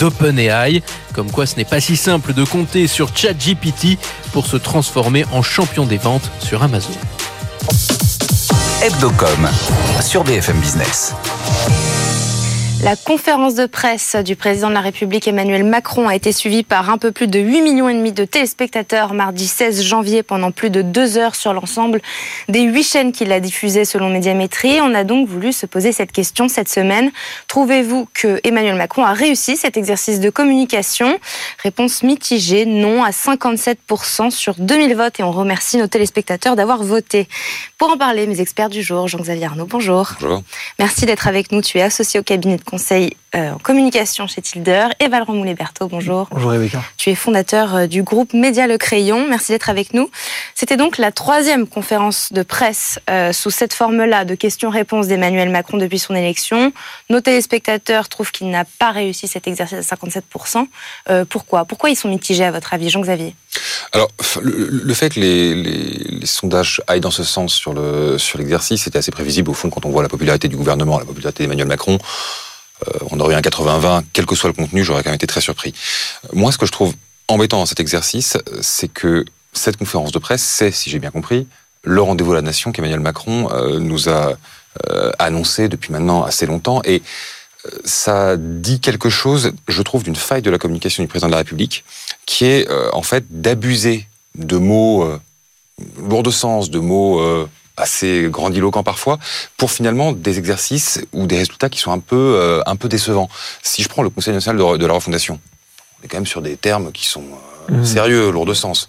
d'OpenAI. 0.01 0.83
Comme 1.15 1.31
quoi 1.31 1.47
ce 1.47 1.55
n'est 1.55 1.65
pas 1.65 1.81
si 1.81 1.97
simple 1.97 2.35
de 2.35 2.43
compter 2.43 2.89
sur 2.89 3.17
ChatGPT 3.17 3.97
pour 4.33 4.49
se 4.49 4.57
transformer 4.57 5.25
en 5.31 5.43
champion 5.43 5.87
des 5.87 5.99
ventes 5.99 6.33
sur 6.41 6.65
Amazon. 6.65 6.91
Hebdocom 8.81 9.49
sur 10.01 10.23
BFM 10.23 10.61
Business. 10.61 11.13
La 12.85 12.95
conférence 12.95 13.57
de 13.57 13.67
presse 13.67 14.15
du 14.15 14.37
président 14.37 14.69
de 14.69 14.75
la 14.75 14.81
République 14.81 15.27
Emmanuel 15.27 15.65
Macron 15.65 16.07
a 16.07 16.15
été 16.15 16.31
suivie 16.31 16.63
par 16.63 16.91
un 16.91 16.97
peu 16.97 17.11
plus 17.11 17.27
de 17.27 17.41
8 17.41 17.61
millions 17.61 17.89
et 17.89 17.95
demi 17.95 18.13
de 18.13 18.25
téléspectateurs 18.25 19.15
mardi 19.15 19.49
16 19.49 19.83
janvier 19.83 20.23
pendant 20.23 20.53
plus 20.53 20.71
de 20.71 20.81
deux 20.81 21.19
heures 21.19 21.35
sur 21.35 21.53
l'ensemble 21.53 22.01
des 22.49 22.61
huit 22.63 22.85
chaînes 22.85 23.11
qu'il 23.11 23.33
a 23.33 23.41
diffusées 23.41 23.85
selon 23.85 24.11
Médiamétrie. 24.11 24.81
On 24.81 24.95
a 24.95 25.03
donc 25.03 25.29
voulu 25.29 25.53
se 25.53 25.67
poser 25.67 25.91
cette 25.91 26.13
question 26.13 26.49
cette 26.49 26.69
semaine. 26.69 27.11
Trouvez-vous 27.49 28.07
que 28.15 28.41
Emmanuel 28.45 28.77
Macron 28.77 29.03
a 29.05 29.13
réussi 29.13 29.57
cet 29.57 29.77
exercice 29.77 30.21
de 30.21 30.31
communication? 30.31 31.19
Réponse 31.65 32.05
mitigée, 32.05 32.65
non 32.65 33.03
à 33.03 33.11
57% 33.11 34.31
sur 34.31 34.55
2000 34.57 34.95
votes 34.95 35.19
et 35.19 35.25
on 35.25 35.33
remercie 35.33 35.79
nos 35.79 35.89
téléspectateurs 35.89 36.55
d'avoir 36.55 36.85
voté. 36.85 37.27
Pour 37.77 37.91
en 37.91 37.99
parler, 37.99 38.29
mes 38.29 38.41
experts 38.41 38.69
du 38.69 38.85
jour, 38.85 39.09
Jean-Xavier 39.09 39.47
Arnaud, 39.47 39.67
bonjour. 39.67 40.13
Bonjour. 40.21 40.43
Merci 40.79 41.07
d'être 41.07 41.27
avec 41.27 41.51
nous. 41.51 41.61
Tu 41.61 41.79
es 41.79 41.83
associé 41.83 42.21
au 42.21 42.23
cabinet 42.23 42.57
de 42.57 42.68
conseil 42.69 43.17
euh, 43.35 43.53
en 43.53 43.59
communication 43.59 44.27
chez 44.27 44.43
Tilder. 44.43 44.89
Et 45.01 45.09
Valran 45.09 45.33
Moulet-Berthaud, 45.35 45.89
bonjour. 45.89 46.29
Bonjour 46.31 46.51
Rebecca. 46.51 46.83
Tu 46.99 47.11
es 47.11 47.15
fondateur 47.15 47.75
euh, 47.75 47.87
du 47.87 48.03
groupe 48.03 48.35
Média 48.35 48.67
Le 48.67 48.77
Crayon. 48.77 49.27
Merci 49.29 49.53
d'être 49.53 49.71
avec 49.71 49.95
nous. 49.95 50.11
C'était 50.55 50.77
donc 50.77 50.99
la 50.99 51.11
troisième 51.13 51.67
conférence 51.67 52.33
de 52.33 52.43
presse 52.43 52.99
euh, 53.09 53.33
sous 53.33 53.51
cette 53.51 53.73
forme-là 53.73 54.25
de 54.25 54.35
questions-réponses 54.35 55.09
d'Emmanuel 55.09 55.49
Macron 55.51 55.79
depuis 55.79 55.99
son 55.99 56.15
élection. 56.15 56.73
Nos 57.09 57.21
téléspectateurs 57.21 58.09
trouvent 58.09 58.33
qu'il 58.33 58.51
n'a 58.51 58.65
pas 58.79 58.91
réussi 58.91 59.29
cet 59.29 59.47
exercice 59.49 59.91
à 59.91 59.97
57%. 59.97 60.67
Euh, 61.09 61.25
pourquoi? 61.25 61.65
Pourquoi 61.65 61.91
ils 61.91 61.97
sont 61.97 62.09
mitigés 62.09 62.45
à 62.45 62.51
votre 62.51 62.75
avis, 62.75 62.91
Jean-Xavier? 62.91 63.35
Alors, 63.93 64.09
le, 64.43 64.69
le, 64.71 64.95
fait 64.95 65.11
que 65.11 65.21
les, 65.21 65.55
les, 65.55 66.19
les, 66.21 66.27
sondages 66.27 66.83
aillent 66.87 67.01
dans 67.01 67.11
ce 67.11 67.25
sens 67.25 67.55
sur 67.55 67.73
le 67.73 68.19
sur 68.19 68.39
l'exercice, 68.39 68.83
c'était 68.83 68.99
assez 68.99 69.11
prévisible 69.11 69.51
au 69.51 69.55
fond 69.55 69.71
quand 69.71 69.87
on 69.87 69.91
voit 69.91 70.03
la 70.03 70.09
popularité 70.09 70.49
du 70.49 70.57
gouvernement, 70.57 70.99
la 70.99 71.07
popularité 71.07 71.45
d'Emmanuel 71.45 71.69
Macron. 71.69 71.99
Euh, 72.87 72.99
on 73.11 73.21
aurait 73.21 73.35
eu 73.35 73.37
un 73.37 73.41
80-20, 73.41 74.05
quel 74.13 74.27
que 74.27 74.35
soit 74.35 74.49
le 74.49 74.55
contenu, 74.55 74.85
j'aurais 74.85 75.03
quand 75.03 75.11
même 75.11 75.17
été 75.17 75.27
très 75.27 75.41
surpris. 75.41 75.75
Moi, 76.33 76.53
ce 76.53 76.59
que 76.59 76.67
je 76.67 76.73
trouve 76.73 76.95
embêtant 77.27 77.59
dans 77.59 77.67
cet 77.67 77.81
exercice, 77.81 78.37
c'est 78.61 78.89
que 78.89 79.25
cette 79.53 79.77
conférence 79.77 80.13
de 80.13 80.19
presse, 80.19 80.43
c'est, 80.43 80.71
si 80.71 80.91
j'ai 80.91 80.99
bien 80.99 81.11
compris, 81.11 81.47
le 81.83 82.03
rendez-vous 82.03 82.33
à 82.33 82.37
la 82.37 82.43
nation 82.43 82.73
qu'Emmanuel 82.73 83.01
Macron 83.01 83.51
euh, 83.53 83.79
nous 83.79 84.09
a 84.09 84.35
euh, 84.91 85.11
annoncé 85.19 85.69
depuis 85.69 85.93
maintenant 85.93 86.23
assez 86.23 86.47
longtemps. 86.47 86.81
Et 86.85 87.03
ça 87.85 88.37
dit 88.37 88.81
quelque 88.81 89.11
chose, 89.11 89.53
je 89.67 89.83
trouve, 89.83 90.03
d'une 90.03 90.17
faille 90.17 90.43
de 90.43 90.51
la 90.51 90.59
communication 90.59 91.03
du 91.03 91.09
président 91.09 91.27
de 91.27 91.33
la 91.33 91.39
République, 91.39 91.85
qui 92.25 92.45
est 92.45 92.69
en 92.93 93.03
fait 93.03 93.25
d'abuser 93.31 94.07
de 94.39 94.57
mots 94.57 95.03
euh, 95.03 95.21
lourds 95.99 96.23
de 96.23 96.31
sens, 96.31 96.71
de 96.71 96.79
mots 96.79 97.21
assez 97.79 98.27
grandiloquent 98.29 98.83
parfois, 98.83 99.19
pour 99.57 99.71
finalement 99.71 100.13
des 100.13 100.39
exercices 100.39 101.01
ou 101.13 101.27
des 101.27 101.39
résultats 101.39 101.69
qui 101.69 101.79
sont 101.79 101.93
un 101.93 102.01
peu, 102.01 102.17
euh, 102.17 102.61
un 102.67 102.77
peu 102.77 102.89
décevants. 102.89 103.29
Si 103.63 103.83
je 103.83 103.89
prends 103.89 104.03
le 104.03 104.11
Conseil 104.11 104.35
national 104.35 104.59
de, 104.61 104.77
de, 104.77 104.87
la 104.87 104.93
refondation, 104.93 105.41
on 106.01 106.05
est 106.05 106.09
quand 106.09 106.19
même 106.19 106.27
sur 106.27 106.43
des 106.43 106.57
termes 106.57 106.93
qui 106.93 107.07
sont 107.07 107.25
euh, 107.71 107.75
mmh. 107.75 107.85
sérieux, 107.85 108.31
lourds 108.31 108.47
de 108.47 108.55
sens. 108.55 108.87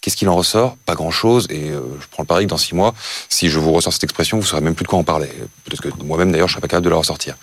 Qu'est-ce 0.00 0.16
qu'il 0.16 0.28
en 0.28 0.36
ressort? 0.36 0.76
Pas 0.86 0.94
grand-chose. 0.94 1.46
Et 1.50 1.70
euh, 1.70 1.82
je 2.00 2.06
prends 2.10 2.22
le 2.22 2.26
pari 2.26 2.44
que 2.44 2.50
dans 2.50 2.56
six 2.56 2.74
mois, 2.74 2.94
si 3.28 3.48
je 3.48 3.58
vous 3.58 3.72
ressors 3.72 3.92
cette 3.92 4.04
expression, 4.04 4.38
vous 4.38 4.46
saurez 4.46 4.62
même 4.62 4.74
plus 4.74 4.84
de 4.84 4.88
quoi 4.88 4.98
en 4.98 5.04
parler. 5.04 5.28
Peut-être 5.64 5.82
que 5.82 6.04
moi-même, 6.04 6.32
d'ailleurs, 6.32 6.48
je 6.48 6.52
serais 6.54 6.62
pas 6.62 6.68
capable 6.68 6.84
de 6.84 6.90
la 6.90 6.96
ressortir. 6.96 7.36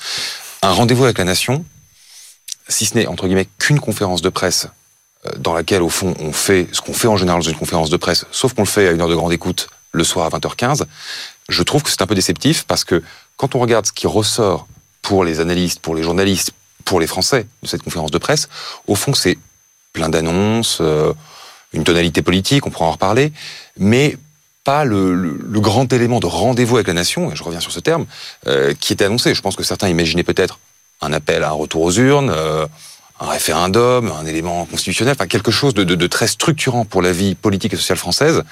Un 0.64 0.72
rendez-vous 0.72 1.04
avec 1.04 1.20
la 1.20 1.24
nation, 1.24 1.64
si 2.68 2.86
ce 2.86 2.96
n'est, 2.96 3.06
entre 3.06 3.28
guillemets, 3.28 3.48
qu'une 3.60 3.80
conférence 3.80 4.22
de 4.22 4.30
presse 4.30 4.68
dans 5.38 5.54
laquelle, 5.54 5.82
au 5.84 5.90
fond, 5.90 6.16
on 6.20 6.32
fait 6.32 6.68
ce 6.72 6.82
qu'on 6.82 6.94
fait 6.94 7.08
en 7.08 7.18
général 7.18 7.42
dans 7.42 7.50
une 7.50 7.58
conférence 7.58 7.90
de 7.90 7.98
presse, 7.98 8.26
sauf 8.32 8.54
qu'on 8.54 8.62
le 8.62 8.68
fait 8.68 8.88
à 8.88 8.92
une 8.92 9.02
heure 9.02 9.10
de 9.10 9.16
grande 9.16 9.34
écoute, 9.34 9.68
le 9.92 10.04
soir 10.04 10.26
à 10.26 10.38
20h15, 10.38 10.86
je 11.50 11.64
trouve 11.64 11.84
que 11.84 11.90
c'est 11.90 12.02
un 12.02 12.08
peu 12.08 12.16
déceptif 12.16 12.64
parce 12.66 12.84
que 12.84 13.04
quand 13.38 13.56
on 13.56 13.60
regarde 13.60 13.86
ce 13.86 13.92
qui 13.92 14.08
ressort 14.08 14.68
pour 15.02 15.24
les 15.24 15.40
analystes, 15.40 15.80
pour 15.80 15.96
les 15.96 16.04
journalistes, 16.04 16.52
pour 16.86 17.00
les 17.00 17.08
Français 17.08 17.46
de 17.64 17.68
cette 17.68 17.84
conférence 17.84 18.12
de 18.12 18.18
presse, 18.18 18.50
au 18.88 18.96
fond, 18.96 19.14
c'est 19.14 19.38
plein 19.94 20.10
d'annonces, 20.10 20.80
euh, 20.82 21.14
une 21.74 21.84
tonalité 21.84 22.22
politique, 22.22 22.66
on 22.66 22.70
pourra 22.70 22.86
en 22.86 22.92
reparler, 22.92 23.32
mais 23.78 24.18
pas 24.64 24.84
le, 24.84 25.40
grand 25.62 25.92
élément 25.94 26.20
de 26.20 26.26
rendez-vous 26.26 26.76
avec 26.76 26.88
la 26.88 26.94
nation, 26.94 27.32
et 27.32 27.36
je 27.36 27.44
reviens 27.44 27.62
sur 27.62 27.72
ce 27.72 27.80
terme, 27.80 28.06
euh, 28.48 28.74
qui 28.80 28.94
était 28.94 29.06
annoncé. 29.06 29.34
Je 29.34 29.42
pense 29.42 29.56
que 29.56 29.64
certains 29.64 29.88
imaginaient 29.88 30.24
peut-être 30.24 30.60
un 31.02 31.14
appel 31.14 31.44
à 31.44 31.50
un 31.50 31.54
retour 31.54 31.84
aux 31.84 31.92
urnes, 31.94 32.32
euh, 32.36 32.68
un 33.20 33.28
référendum, 33.28 34.12
un 34.12 34.26
élément 34.26 34.66
constitutionnel, 34.66 35.16
enfin 35.18 35.28
quelque 35.28 35.52
chose 35.52 35.74
de, 35.74 36.08
très 36.08 36.28
structurant 36.28 36.86
pour 36.86 37.02
la 37.02 37.12
vie 37.12 37.34
politique 37.36 37.74
et 37.74 37.78
sociale 37.78 37.98
française. 37.98 38.44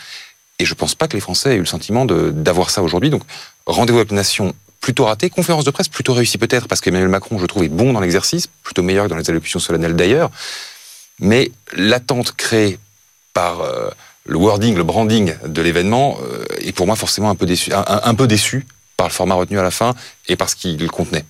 Et 0.60 0.66
je 0.66 0.74
pense 0.74 0.96
pas 0.96 1.08
que 1.08 1.14
les 1.14 1.22
Français 1.22 1.54
aient 1.54 1.58
eu 1.58 1.60
le 1.60 1.66
sentiment 1.66 2.06
d'avoir 2.06 2.70
ça 2.70 2.82
aujourd'hui. 2.82 3.10
Donc, 3.10 3.24
rendez-vous 3.66 4.00
avec 4.00 4.12
la 4.12 4.18
nation 4.18 4.54
plutôt 4.80 5.06
raté, 5.06 5.30
conférence 5.30 5.66
de 5.66 5.72
presse 5.72 5.90
plutôt 5.90 6.14
réussie 6.14 6.38
peut-être, 6.38 6.68
parce 6.68 6.80
qu'Emmanuel 6.80 7.10
Macron, 7.10 7.40
je 7.40 7.46
trouve, 7.46 7.64
est 7.64 7.70
bon 7.70 7.92
dans 7.92 8.00
l'exercice, 8.00 8.48
plutôt 8.64 8.84
meilleur 8.84 9.06
que 9.06 9.10
dans 9.10 9.18
les 9.18 9.30
allocutions 9.30 9.60
solennelles 9.60 9.96
d'ailleurs. 9.96 10.30
Mais 11.20 11.52
l'attente 11.74 12.34
créée 12.34 12.78
par 13.34 13.62
euh, 13.62 13.90
le 14.26 14.38
wording, 14.38 14.76
le 14.76 14.84
branding 14.84 15.34
de 15.46 15.62
l'événement 15.62 16.18
euh, 16.22 16.46
est 16.60 16.72
pour 16.72 16.86
moi 16.86 16.96
forcément 16.96 17.30
un 17.30 17.36
peu 17.36 17.46
déçu, 17.46 17.74
un, 17.74 17.84
un 17.88 18.16
peu 18.16 18.28
déçu 18.28 18.66
par 18.96 19.08
le 19.08 19.14
format 19.14 19.36
retenu 19.36 19.60
à 19.60 19.64
la 19.64 19.72
fin 19.72 19.94
et 20.28 20.36
par 20.36 20.50
ce 20.50 20.56
qu'il 20.56 20.90
contenait. 20.90 21.26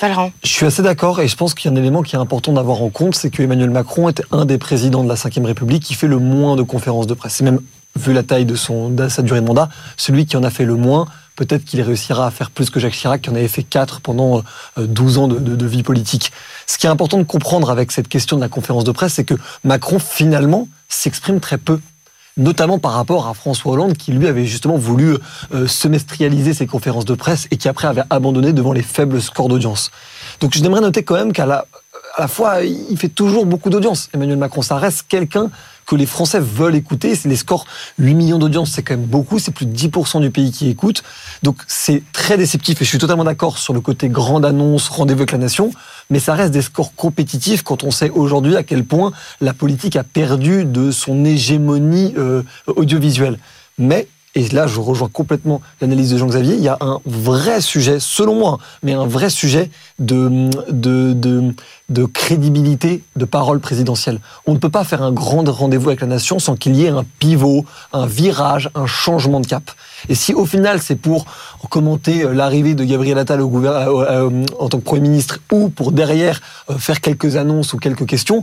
Valran. 0.00 0.32
Je 0.42 0.48
suis 0.48 0.66
assez 0.66 0.82
d'accord 0.82 1.20
et 1.20 1.28
je 1.28 1.36
pense 1.36 1.54
qu'il 1.54 1.70
y 1.70 1.74
a 1.74 1.76
un 1.76 1.80
élément 1.80 2.02
qui 2.02 2.16
est 2.16 2.18
important 2.18 2.52
d'avoir 2.52 2.82
en 2.82 2.90
compte, 2.90 3.14
c'est 3.14 3.30
que 3.30 3.42
Emmanuel 3.42 3.70
Macron 3.70 4.08
était 4.08 4.24
un 4.32 4.44
des 4.44 4.58
présidents 4.58 5.04
de 5.04 5.08
la 5.08 5.14
Ve 5.14 5.44
République 5.44 5.84
qui 5.84 5.94
fait 5.94 6.08
le 6.08 6.18
moins 6.18 6.56
de 6.56 6.62
conférences 6.62 7.06
de 7.06 7.14
presse. 7.14 7.34
C'est 7.34 7.44
même 7.44 7.60
vu 7.96 8.12
la 8.12 8.22
taille 8.22 8.46
de, 8.46 8.54
son, 8.54 8.90
de 8.90 9.08
sa 9.08 9.22
durée 9.22 9.40
de 9.40 9.46
mandat, 9.46 9.68
celui 9.96 10.26
qui 10.26 10.36
en 10.36 10.42
a 10.42 10.50
fait 10.50 10.64
le 10.64 10.76
moins, 10.76 11.06
peut-être 11.36 11.64
qu'il 11.64 11.80
réussira 11.82 12.26
à 12.26 12.30
faire 12.30 12.50
plus 12.50 12.70
que 12.70 12.80
Jacques 12.80 12.94
Chirac, 12.94 13.22
qui 13.22 13.30
en 13.30 13.34
avait 13.34 13.48
fait 13.48 13.62
4 13.62 14.00
pendant 14.00 14.42
12 14.76 15.18
ans 15.18 15.28
de, 15.28 15.66
vie 15.66 15.82
politique. 15.82 16.32
Ce 16.66 16.78
qui 16.78 16.86
est 16.86 16.90
important 16.90 17.18
de 17.18 17.24
comprendre 17.24 17.70
avec 17.70 17.92
cette 17.92 18.08
question 18.08 18.36
de 18.36 18.42
la 18.42 18.48
conférence 18.48 18.84
de 18.84 18.92
presse, 18.92 19.14
c'est 19.14 19.24
que 19.24 19.34
Macron, 19.64 19.98
finalement, 19.98 20.68
s'exprime 20.88 21.40
très 21.40 21.58
peu 21.58 21.80
notamment 22.38 22.78
par 22.78 22.92
rapport 22.92 23.28
à 23.28 23.34
François 23.34 23.72
Hollande, 23.72 23.94
qui 23.94 24.10
lui 24.10 24.26
avait 24.26 24.46
justement 24.46 24.76
voulu 24.78 25.16
euh, 25.52 25.66
semestrialiser 25.66 26.54
ses 26.54 26.66
conférences 26.66 27.04
de 27.04 27.14
presse 27.14 27.46
et 27.50 27.58
qui 27.58 27.68
après 27.68 27.88
avait 27.88 28.04
abandonné 28.08 28.54
devant 28.54 28.72
les 28.72 28.82
faibles 28.82 29.20
scores 29.20 29.48
d'audience. 29.48 29.90
Donc 30.40 30.54
j'aimerais 30.54 30.80
noter 30.80 31.02
quand 31.02 31.14
même 31.14 31.34
qu'à 31.34 31.44
la, 31.44 31.66
à 32.16 32.22
la 32.22 32.28
fois, 32.28 32.62
il 32.62 32.96
fait 32.96 33.08
toujours 33.08 33.46
beaucoup 33.46 33.70
d'audience. 33.70 34.08
Emmanuel 34.14 34.38
Macron, 34.38 34.62
ça 34.62 34.76
reste 34.76 35.06
quelqu'un 35.08 35.50
que 35.86 35.96
les 35.96 36.06
Français 36.06 36.40
veulent 36.40 36.74
écouter. 36.74 37.18
Les 37.24 37.36
scores, 37.36 37.66
8 37.98 38.14
millions 38.14 38.38
d'audience, 38.38 38.70
c'est 38.70 38.82
quand 38.82 38.96
même 38.96 39.06
beaucoup. 39.06 39.38
C'est 39.38 39.52
plus 39.52 39.66
de 39.66 39.76
10% 39.76 40.20
du 40.20 40.30
pays 40.30 40.52
qui 40.52 40.68
écoute. 40.68 41.02
Donc 41.42 41.56
c'est 41.66 42.02
très 42.12 42.36
déceptif. 42.36 42.80
Et 42.80 42.84
je 42.84 42.90
suis 42.90 42.98
totalement 42.98 43.24
d'accord 43.24 43.58
sur 43.58 43.74
le 43.74 43.80
côté 43.80 44.08
grande 44.08 44.44
annonce, 44.44 44.88
rendez-vous 44.88 45.20
avec 45.20 45.32
la 45.32 45.38
nation. 45.38 45.70
Mais 46.10 46.18
ça 46.18 46.34
reste 46.34 46.52
des 46.52 46.62
scores 46.62 46.94
compétitifs 46.94 47.62
quand 47.62 47.84
on 47.84 47.90
sait 47.90 48.10
aujourd'hui 48.10 48.56
à 48.56 48.62
quel 48.62 48.84
point 48.84 49.12
la 49.40 49.54
politique 49.54 49.96
a 49.96 50.04
perdu 50.04 50.64
de 50.64 50.90
son 50.90 51.24
hégémonie 51.24 52.14
euh, 52.16 52.42
audiovisuelle. 52.66 53.38
Mais 53.78 54.08
et 54.34 54.48
là 54.48 54.66
je 54.66 54.80
rejoins 54.80 55.08
complètement 55.08 55.60
l'analyse 55.80 56.10
de 56.10 56.18
Jean-Xavier, 56.18 56.54
il 56.54 56.62
y 56.62 56.68
a 56.68 56.78
un 56.80 57.00
vrai 57.04 57.60
sujet, 57.60 57.98
selon 58.00 58.34
moi, 58.34 58.58
mais 58.82 58.92
un 58.92 59.06
vrai 59.06 59.30
sujet 59.30 59.70
de, 59.98 60.50
de, 60.70 61.54
de, 61.88 62.04
crédibilité 62.04 63.02
de 63.16 63.24
parole 63.24 63.60
présidentielle. 63.60 64.20
On 64.46 64.52
ne 64.52 64.58
peut 64.58 64.70
pas 64.70 64.84
faire 64.84 65.02
un 65.02 65.12
grand 65.12 65.48
rendez-vous 65.48 65.90
avec 65.90 66.00
la 66.00 66.06
nation 66.06 66.38
sans 66.38 66.56
qu'il 66.56 66.76
y 66.76 66.84
ait 66.84 66.88
un 66.88 67.04
pivot, 67.18 67.64
un 67.92 68.06
virage, 68.06 68.70
un 68.74 68.86
changement 68.86 69.40
de 69.40 69.46
cap. 69.46 69.70
Et 70.08 70.14
si 70.14 70.34
au 70.34 70.46
final 70.46 70.80
c'est 70.80 70.96
pour 70.96 71.26
commenter 71.68 72.24
l'arrivée 72.32 72.74
de 72.74 72.84
Gabriel 72.84 73.18
Attal 73.18 73.40
au 73.40 73.48
gouvernement, 73.48 74.00
euh, 74.00 74.44
en 74.58 74.68
tant 74.68 74.78
que 74.78 74.84
Premier 74.84 75.08
ministre 75.08 75.38
ou 75.50 75.68
pour 75.68 75.92
derrière 75.92 76.40
euh, 76.70 76.78
faire 76.78 77.00
quelques 77.00 77.36
annonces 77.36 77.72
ou 77.72 77.78
quelques 77.78 78.06
questions, 78.06 78.42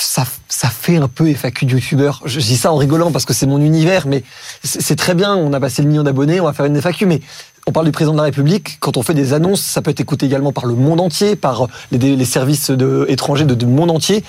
ça, 0.00 0.24
ça, 0.48 0.68
fait 0.68 0.96
un 0.96 1.08
peu 1.08 1.32
FAQ 1.32 1.66
de 1.66 1.72
youtubeur. 1.72 2.22
Je 2.24 2.40
dis 2.40 2.56
ça 2.56 2.72
en 2.72 2.76
rigolant 2.76 3.12
parce 3.12 3.24
que 3.24 3.34
c'est 3.34 3.46
mon 3.46 3.60
univers, 3.60 4.06
mais 4.06 4.24
c'est 4.62 4.96
très 4.96 5.14
bien. 5.14 5.36
On 5.36 5.52
a 5.52 5.60
passé 5.60 5.82
le 5.82 5.88
million 5.88 6.02
d'abonnés, 6.02 6.40
on 6.40 6.44
va 6.44 6.52
faire 6.52 6.66
une 6.66 6.80
FAQ, 6.80 7.06
mais 7.06 7.20
on 7.66 7.72
parle 7.72 7.86
du 7.86 7.92
président 7.92 8.12
de 8.12 8.18
la 8.18 8.24
République. 8.24 8.78
Quand 8.80 8.96
on 8.96 9.02
fait 9.02 9.14
des 9.14 9.32
annonces, 9.32 9.60
ça 9.60 9.82
peut 9.82 9.90
être 9.90 10.00
écouté 10.00 10.26
également 10.26 10.52
par 10.52 10.66
le 10.66 10.74
monde 10.74 11.00
entier, 11.00 11.36
par 11.36 11.68
les, 11.92 12.24
services 12.24 12.70
de, 12.70 13.04
étrangers 13.08 13.44
de, 13.44 13.54
du 13.54 13.66
monde 13.66 13.90
entier. 13.90 14.24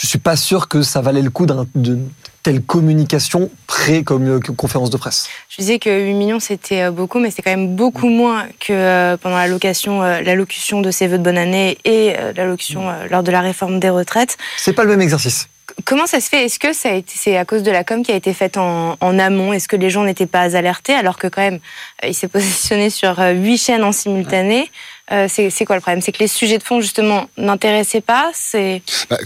Je 0.00 0.06
suis 0.06 0.18
pas 0.18 0.34
sûr 0.34 0.68
que 0.68 0.80
ça 0.80 1.02
valait 1.02 1.20
le 1.20 1.28
coup 1.28 1.44
d'une 1.74 2.08
telle 2.42 2.62
communication 2.62 3.50
pré-conférence 3.66 4.88
de 4.88 4.96
presse. 4.96 5.28
Je 5.50 5.56
disais 5.56 5.78
que 5.78 5.90
8 5.90 6.14
millions 6.14 6.40
c'était 6.40 6.90
beaucoup, 6.90 7.18
mais 7.18 7.30
c'est 7.30 7.42
quand 7.42 7.50
même 7.50 7.76
beaucoup 7.76 8.08
moins 8.08 8.46
que 8.66 9.16
pendant 9.16 9.36
l'allocation, 9.36 10.00
l'allocution 10.00 10.80
de 10.80 10.90
ses 10.90 11.06
vœux 11.06 11.18
de 11.18 11.22
bonne 11.22 11.36
année 11.36 11.76
et 11.84 12.14
l'allocution 12.34 12.86
lors 13.10 13.22
de 13.22 13.30
la 13.30 13.42
réforme 13.42 13.78
des 13.78 13.90
retraites. 13.90 14.38
C'est 14.56 14.72
pas 14.72 14.84
le 14.84 14.88
même 14.88 15.02
exercice. 15.02 15.48
Comment 15.84 16.06
ça 16.06 16.20
se 16.20 16.28
fait? 16.28 16.44
Est-ce 16.44 16.58
que 16.58 16.72
c'est 16.72 17.36
à 17.36 17.44
cause 17.44 17.62
de 17.62 17.70
la 17.70 17.84
com 17.84 18.02
qui 18.02 18.12
a 18.12 18.16
été 18.16 18.32
faite 18.32 18.56
en, 18.56 18.96
amont? 19.00 19.52
Est-ce 19.52 19.68
que 19.68 19.76
les 19.76 19.90
gens 19.90 20.04
n'étaient 20.04 20.26
pas 20.26 20.56
alertés? 20.56 20.94
Alors 20.94 21.18
que 21.18 21.26
quand 21.26 21.42
même 21.42 21.60
euh, 22.04 22.08
il 22.08 22.14
s'est 22.14 22.28
positionné 22.38 22.90
sur 22.90 23.20
euh, 23.20 23.32
huit 23.32 23.58
chaînes 23.58 23.84
en 23.84 23.92
simultané 23.92 24.70
euh, 25.12 25.26
c'est 25.28 25.64
quoi 25.64 25.76
le 25.76 25.80
problème? 25.80 26.00
C'est 26.02 26.12
que 26.12 26.18
les 26.18 26.28
sujets 26.28 26.58
de 26.58 26.62
fond 26.62 26.80
justement 26.80 27.28
n'intéressaient 27.36 28.00
pas. 28.00 28.30
C'est 28.34 28.82
bah, 29.08 29.18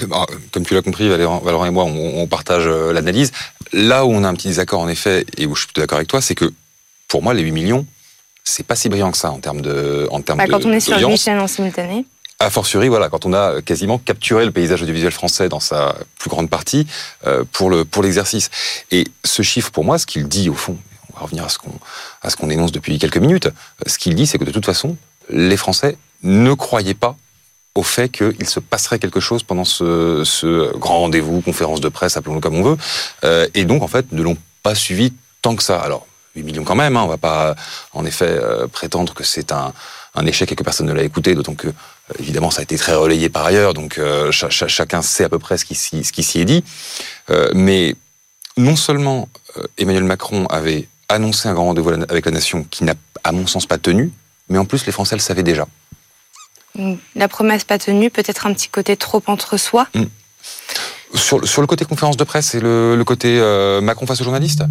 comme 0.51 0.65
tu 0.65 0.75
l'as 0.75 0.83
compris, 0.83 1.09
Valorant 1.09 1.67
et 1.67 1.71
moi, 1.71 1.85
on, 1.85 2.27
partage 2.27 2.67
l'analyse. 2.67 3.33
Là 3.73 4.05
où 4.07 4.13
on 4.13 4.25
a 4.25 4.29
un 4.29 4.35
petit 4.35 4.49
désaccord 4.49 4.81
en 4.81 4.89
effet, 4.89 5.27
et 5.37 5.47
où 5.47 5.55
je 5.55 5.61
suis 5.61 5.67
plutôt 5.67 5.81
d'accord 5.81 5.97
avec 5.97 6.09
toi, 6.09 6.21
c'est 6.21 6.35
que 6.35 6.53
pour 7.09 7.23
moi, 7.23 7.35
les 7.35 7.43
8 7.43 7.53
millions, 7.53 7.87
c'est 8.45 8.67
pas 8.67 8.77
si 8.77 8.89
brillant 8.89 9.11
que 9.11 9.19
ça 9.19 9.31
en 9.31 9.41
termes 9.41 9.63
de 9.63 10.07
en 10.11 10.21
termes 10.21 10.39
bah, 10.39 10.47
Quand 10.49 10.65
on 10.67 10.73
est 10.73 10.81
sur 10.81 10.99
huit 10.99 11.17
chaînes 11.17 11.41
en 11.41 11.49
simultané. 11.49 12.05
A 12.41 12.51
fortiori, 12.51 12.89
voilà, 12.89 13.09
quand 13.09 13.27
on 13.27 13.33
a 13.33 13.63
quasiment 13.63 13.99
capturé 13.99 14.45
le 14.45 14.51
paysage 14.51 14.83
audiovisuel 14.83 15.13
français 15.13 15.49
dans 15.49 15.61
sa 15.61 15.95
plus 16.19 16.29
grande 16.29 16.51
partie 16.51 16.87
euh, 17.27 17.45
pour 17.53 17.71
le 17.71 17.85
pour 17.85 18.03
l'exercice. 18.03 18.51
Et 18.91 19.07
ce 19.25 19.43
chiffre, 19.43 19.71
pour 19.71 19.85
moi, 19.85 19.99
ce 19.99 20.07
qu'il 20.07 20.29
dit 20.29 20.51
au 20.51 20.55
fond, 20.55 20.77
on 21.13 21.17
va 21.17 21.23
revenir 21.23 21.45
à 21.45 21.49
ce 21.49 21.59
qu'on 21.59 21.73
à 22.23 22.31
ce 22.31 22.37
qu'on 22.37 22.51
énonce 22.51 22.73
depuis 22.73 22.99
quelques 22.99 23.19
minutes. 23.19 23.49
Ce 23.87 23.99
qu'il 23.99 24.15
dit, 24.15 24.27
c'est 24.27 24.39
que 24.39 24.45
de 24.45 24.51
toute 24.51 24.67
façon, 24.67 24.97
les 25.29 25.57
Français 25.57 25.97
ne 26.23 26.55
croyaient 26.55 26.95
pas 26.95 27.17
au 27.75 27.83
fait 27.83 28.09
qu'il 28.09 28.49
se 28.49 28.61
passerait 28.61 28.99
quelque 28.99 29.21
chose 29.21 29.43
pendant 29.43 29.65
ce, 29.65 30.23
ce 30.25 30.77
grand 30.77 31.01
rendez-vous, 31.01 31.41
conférence 31.41 31.81
de 31.81 31.89
presse, 31.89 32.17
appelons-le 32.17 32.41
comme 32.41 32.55
on 32.55 32.63
veut, 32.63 32.77
euh, 33.25 33.49
et 33.55 33.65
donc 33.65 33.83
en 33.83 33.89
fait 33.89 34.13
ne 34.13 34.23
l'ont 34.23 34.37
pas 34.63 34.75
suivi 34.75 35.13
tant 35.43 35.57
que 35.57 35.63
ça. 35.63 35.81
Alors 35.81 36.07
8 36.37 36.45
millions 36.45 36.65
quand 36.65 36.77
même, 36.77 36.97
hein, 36.97 37.03
on 37.03 37.09
va 37.09 37.17
pas 37.17 37.57
en 37.93 38.05
effet 38.05 38.29
euh, 38.29 38.69
prétendre 38.69 39.13
que 39.15 39.25
c'est 39.25 39.53
un, 39.53 39.73
échec 40.25 40.51
et 40.53 40.55
que 40.55 40.63
personne 40.63 40.87
ne 40.87 40.93
l'a 40.93 41.03
écouté, 41.03 41.35
d'autant 41.35 41.55
que 41.55 41.67
euh, 41.67 41.73
évidemment, 42.21 42.53
ça 42.53 42.61
a 42.61 42.63
été 42.63 42.79
très 42.79 42.95
relayé 42.95 43.29
par 43.29 43.45
ailleurs, 43.45 43.75
donc 43.75 44.01
chacun 44.31 45.03
sait 45.03 45.25
à 45.25 45.29
peu 45.29 45.41
près 45.41 45.59
ce 45.59 45.65
qui, 45.65 45.75
s'y 45.75 46.41
est 46.41 46.45
dit. 46.45 46.63
Mais 47.55 47.97
non 48.57 48.77
seulement 48.77 49.29
Emmanuel 49.79 50.05
Macron 50.05 50.47
avait 50.47 50.87
annoncé 51.09 51.49
un 51.49 51.55
grand 51.55 51.67
rendez-vous 51.67 51.91
avec 52.09 52.27
la 52.27 52.33
nation 52.33 52.65
qui 52.71 52.85
n'a, 52.85 52.95
à 53.25 53.33
mon 53.33 53.47
sens, 53.47 53.67
pas 53.67 53.79
tenu, 53.79 54.13
mais 54.49 54.59
en 54.59 54.65
plus, 54.65 54.87
les 54.87 54.93
Français 54.93 55.15
le 55.17 55.21
savaient 55.21 55.43
déjà. 55.43 55.67
La 57.15 57.29
promesse 57.29 57.65
pas 57.65 57.79
tenue, 57.79 58.11
peut-être 58.11 58.47
un 58.47 58.53
petit 58.53 58.69
côté 58.69 58.97
trop 58.97 59.23
entre 59.27 59.57
soi 59.57 59.87
hmm. 59.95 60.05
sur, 61.15 61.39
le 61.39 61.67
côté 61.67 61.85
conférence 61.85 62.17
de 62.17 62.25
presse 62.25 62.55
et 62.57 62.61
le, 62.61 63.01
côté 63.07 63.41
Macron 63.81 64.07
face 64.07 64.21
aux 64.21 64.25
journalistes 64.25 64.65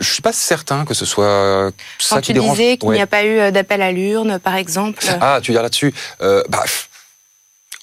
je 0.00 0.10
suis 0.10 0.22
pas 0.22 0.32
certain 0.32 0.84
que 0.84 0.94
ce 0.94 1.04
soit 1.04 1.70
ça 1.98 2.16
Quand 2.16 2.22
tu 2.22 2.32
disais 2.32 2.78
qu'il 2.78 2.90
n'y 2.90 3.00
a 3.00 3.06
pas 3.06 3.22
eu 3.22 3.38
euh, 3.38 3.50
d'appel 3.50 3.82
à 3.82 3.92
l'urne, 3.92 4.38
par 4.38 4.56
exemple. 4.56 5.04
Ah, 5.20 5.40
tu 5.42 5.50
veux 5.50 5.54
dire 5.54 5.62
là-dessus 5.62 5.94
euh, 6.22 6.42
bah, 6.48 6.64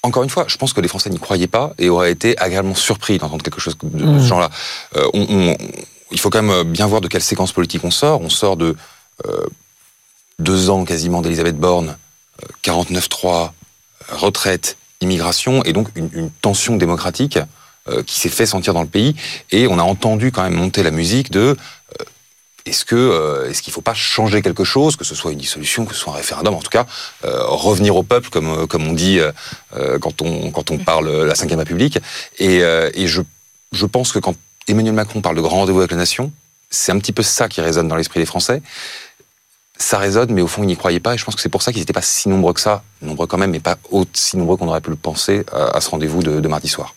Encore 0.02 0.24
une 0.24 0.30
fois, 0.30 0.44
je 0.48 0.56
pense 0.56 0.72
que 0.72 0.80
les 0.80 0.88
Français 0.88 1.10
n'y 1.10 1.18
croyaient 1.18 1.46
pas 1.46 1.72
et 1.78 1.88
auraient 1.88 2.10
été 2.10 2.36
agréablement 2.38 2.74
surpris 2.74 3.18
d'entendre 3.18 3.42
quelque 3.42 3.60
chose 3.60 3.76
de 3.82 3.98
ce 3.98 4.04
mmh. 4.04 4.26
genre-là. 4.26 4.50
Euh, 4.96 5.54
il 6.10 6.18
faut 6.18 6.30
quand 6.30 6.42
même 6.42 6.64
bien 6.64 6.86
voir 6.86 7.00
de 7.00 7.08
quelle 7.08 7.22
séquence 7.22 7.52
politique 7.52 7.84
on 7.84 7.90
sort. 7.90 8.20
On 8.20 8.30
sort 8.30 8.56
de 8.56 8.76
deux 10.38 10.70
ans 10.70 10.84
quasiment 10.84 11.22
d'Elisabeth 11.22 11.56
Borne, 11.56 11.96
49-3, 12.64 13.50
retraite, 14.08 14.76
immigration, 15.00 15.64
et 15.64 15.72
donc 15.72 15.88
une, 15.96 16.30
tension 16.42 16.76
démocratique 16.76 17.38
qui 18.06 18.20
s'est 18.20 18.28
fait 18.28 18.44
sentir 18.44 18.74
dans 18.74 18.82
le 18.82 18.88
pays. 18.88 19.16
Et 19.50 19.66
on 19.66 19.78
a 19.78 19.82
entendu 19.82 20.30
quand 20.30 20.42
même 20.42 20.54
monter 20.54 20.82
la 20.82 20.90
musique 20.90 21.30
de 21.30 21.56
est-ce 22.68 22.84
que 22.84 22.94
euh, 22.94 23.50
est-ce 23.50 23.62
qu'il 23.62 23.70
ne 23.70 23.74
faut 23.74 23.80
pas 23.80 23.94
changer 23.94 24.42
quelque 24.42 24.64
chose, 24.64 24.96
que 24.96 25.04
ce 25.04 25.14
soit 25.14 25.32
une 25.32 25.38
dissolution, 25.38 25.86
que 25.86 25.94
ce 25.94 26.00
soit 26.00 26.12
un 26.12 26.16
référendum, 26.16 26.54
en 26.54 26.60
tout 26.60 26.70
cas 26.70 26.86
euh, 27.24 27.44
revenir 27.46 27.96
au 27.96 28.02
peuple, 28.02 28.28
comme 28.28 28.48
euh, 28.48 28.66
comme 28.66 28.86
on 28.86 28.92
dit 28.92 29.20
quand 30.00 30.22
on 30.22 30.50
quand 30.50 30.70
on 30.70 30.78
parle 30.78 31.24
la 31.24 31.34
Ve 31.34 31.56
République. 31.56 31.98
Et, 32.38 32.58
et 32.58 33.06
je 33.06 33.22
je 33.72 33.86
pense 33.86 34.12
que 34.12 34.18
quand 34.18 34.34
Emmanuel 34.68 34.94
Macron 34.94 35.20
parle 35.20 35.36
de 35.36 35.40
grand 35.40 35.56
rendez-vous 35.56 35.80
avec 35.80 35.90
la 35.90 35.96
nation, 35.96 36.30
c'est 36.70 36.92
un 36.92 36.98
petit 36.98 37.12
peu 37.12 37.22
ça 37.22 37.48
qui 37.48 37.60
résonne 37.60 37.88
dans 37.88 37.96
l'esprit 37.96 38.20
des 38.20 38.26
Français. 38.26 38.62
Ça 39.78 39.98
résonne, 39.98 40.32
mais 40.32 40.42
au 40.42 40.48
fond, 40.48 40.62
ils 40.62 40.66
n'y 40.66 40.76
croyaient 40.76 41.00
pas. 41.00 41.14
Et 41.14 41.18
je 41.18 41.24
pense 41.24 41.34
que 41.36 41.40
c'est 41.40 41.48
pour 41.48 41.62
ça 41.62 41.72
qu'ils 41.72 41.80
n'étaient 41.80 41.92
pas 41.92 42.02
si 42.02 42.28
nombreux 42.28 42.52
que 42.52 42.60
ça, 42.60 42.82
nombreux 43.00 43.26
quand 43.26 43.38
même, 43.38 43.52
mais 43.52 43.60
pas 43.60 43.76
aussi 43.90 44.36
nombreux 44.36 44.56
qu'on 44.56 44.68
aurait 44.68 44.80
pu 44.80 44.90
le 44.90 44.96
penser 44.96 45.44
à, 45.52 45.80
ce 45.80 45.90
rendez-vous 45.90 46.22
de 46.22 46.48
mardi 46.48 46.68
soir. 46.68 46.94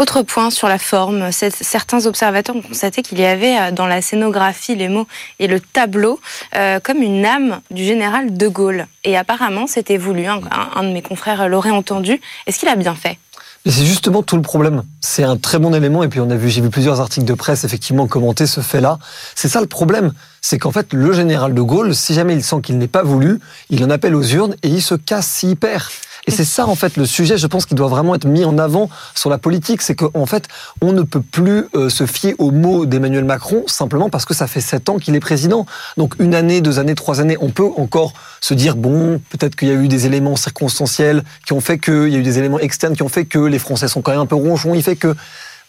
Autre 0.00 0.22
point 0.22 0.48
sur 0.48 0.66
la 0.66 0.78
forme, 0.78 1.30
certains 1.30 2.06
observateurs 2.06 2.56
ont 2.56 2.62
constaté 2.62 3.02
qu'il 3.02 3.20
y 3.20 3.24
avait 3.26 3.58
euh, 3.58 3.70
dans 3.70 3.86
la 3.86 4.00
scénographie, 4.00 4.74
les 4.74 4.88
mots 4.88 5.06
et 5.38 5.46
le 5.46 5.60
tableau 5.60 6.20
euh, 6.56 6.80
comme 6.80 7.02
une 7.02 7.26
âme 7.26 7.60
du 7.70 7.84
général 7.84 8.34
de 8.34 8.48
Gaulle. 8.48 8.86
Et 9.04 9.18
apparemment, 9.18 9.66
c'était 9.66 9.98
voulu. 9.98 10.24
Un, 10.24 10.40
un, 10.74 10.84
de 10.84 10.88
mes 10.88 11.02
confrères 11.02 11.46
l'aurait 11.50 11.70
entendu. 11.70 12.18
Est-ce 12.46 12.58
qu'il 12.58 12.68
a 12.70 12.76
bien 12.76 12.94
fait? 12.94 13.18
C'est 13.66 13.84
justement 13.84 14.22
tout 14.22 14.36
le 14.36 14.42
problème. 14.42 14.84
C'est 15.02 15.22
un 15.22 15.36
très 15.36 15.58
bon 15.58 15.74
élément 15.74 16.02
et 16.02 16.08
puis 16.08 16.20
on 16.20 16.30
a 16.30 16.36
vu, 16.36 16.48
j'ai 16.48 16.62
vu 16.62 16.70
plusieurs 16.70 17.02
articles 17.02 17.26
de 17.26 17.34
presse 17.34 17.64
effectivement 17.64 18.06
commenter 18.06 18.46
ce 18.46 18.62
fait-là. 18.62 18.98
C'est 19.34 19.48
ça 19.48 19.60
le 19.60 19.66
problème, 19.66 20.12
c'est 20.40 20.58
qu'en 20.58 20.72
fait 20.72 20.92
le 20.92 21.12
général 21.12 21.54
de 21.54 21.62
Gaulle, 21.62 21.94
si 21.94 22.14
jamais 22.14 22.34
il 22.34 22.42
sent 22.42 22.60
qu'il 22.62 22.78
n'est 22.78 22.88
pas 22.88 23.02
voulu, 23.02 23.40
il 23.70 23.84
en 23.84 23.90
appelle 23.90 24.14
aux 24.14 24.22
urnes 24.22 24.54
et 24.62 24.68
il 24.68 24.82
se 24.82 24.94
casse 24.94 25.26
s'il 25.26 25.56
perd. 25.56 25.84
Et 26.26 26.30
c'est 26.30 26.44
ça, 26.44 26.66
en 26.66 26.74
fait, 26.74 26.96
le 26.96 27.06
sujet, 27.06 27.38
je 27.38 27.46
pense, 27.46 27.66
qui 27.66 27.74
doit 27.74 27.88
vraiment 27.88 28.14
être 28.14 28.26
mis 28.26 28.44
en 28.44 28.58
avant 28.58 28.90
sur 29.14 29.30
la 29.30 29.38
politique. 29.38 29.82
C'est 29.82 29.94
qu'en 29.94 30.26
fait, 30.26 30.48
on 30.82 30.92
ne 30.92 31.02
peut 31.02 31.22
plus 31.22 31.64
euh, 31.74 31.88
se 31.88 32.06
fier 32.06 32.34
aux 32.38 32.50
mots 32.50 32.86
d'Emmanuel 32.86 33.24
Macron 33.24 33.64
simplement 33.66 34.10
parce 34.10 34.24
que 34.24 34.34
ça 34.34 34.46
fait 34.46 34.60
sept 34.60 34.88
ans 34.88 34.98
qu'il 34.98 35.14
est 35.16 35.20
président. 35.20 35.66
Donc, 35.96 36.14
une 36.18 36.34
année, 36.34 36.60
deux 36.60 36.78
années, 36.78 36.94
trois 36.94 37.20
années, 37.20 37.36
on 37.40 37.50
peut 37.50 37.68
encore 37.76 38.12
se 38.40 38.54
dire, 38.54 38.76
bon, 38.76 39.20
peut-être 39.30 39.56
qu'il 39.56 39.68
y 39.68 39.70
a 39.70 39.74
eu 39.74 39.88
des 39.88 40.06
éléments 40.06 40.36
circonstanciels 40.36 41.24
qui 41.46 41.52
ont 41.52 41.60
fait 41.60 41.78
qu'il 41.78 42.08
y 42.08 42.16
a 42.16 42.18
eu 42.18 42.22
des 42.22 42.38
éléments 42.38 42.58
externes 42.58 42.94
qui 42.94 43.02
ont 43.02 43.08
fait 43.08 43.24
que 43.24 43.38
les 43.38 43.58
Français 43.58 43.88
sont 43.88 44.02
quand 44.02 44.12
même 44.12 44.20
un 44.20 44.26
peu 44.26 44.36
ronchons. 44.36 44.74
Il 44.74 44.82
fait 44.82 44.96
que 44.96 45.14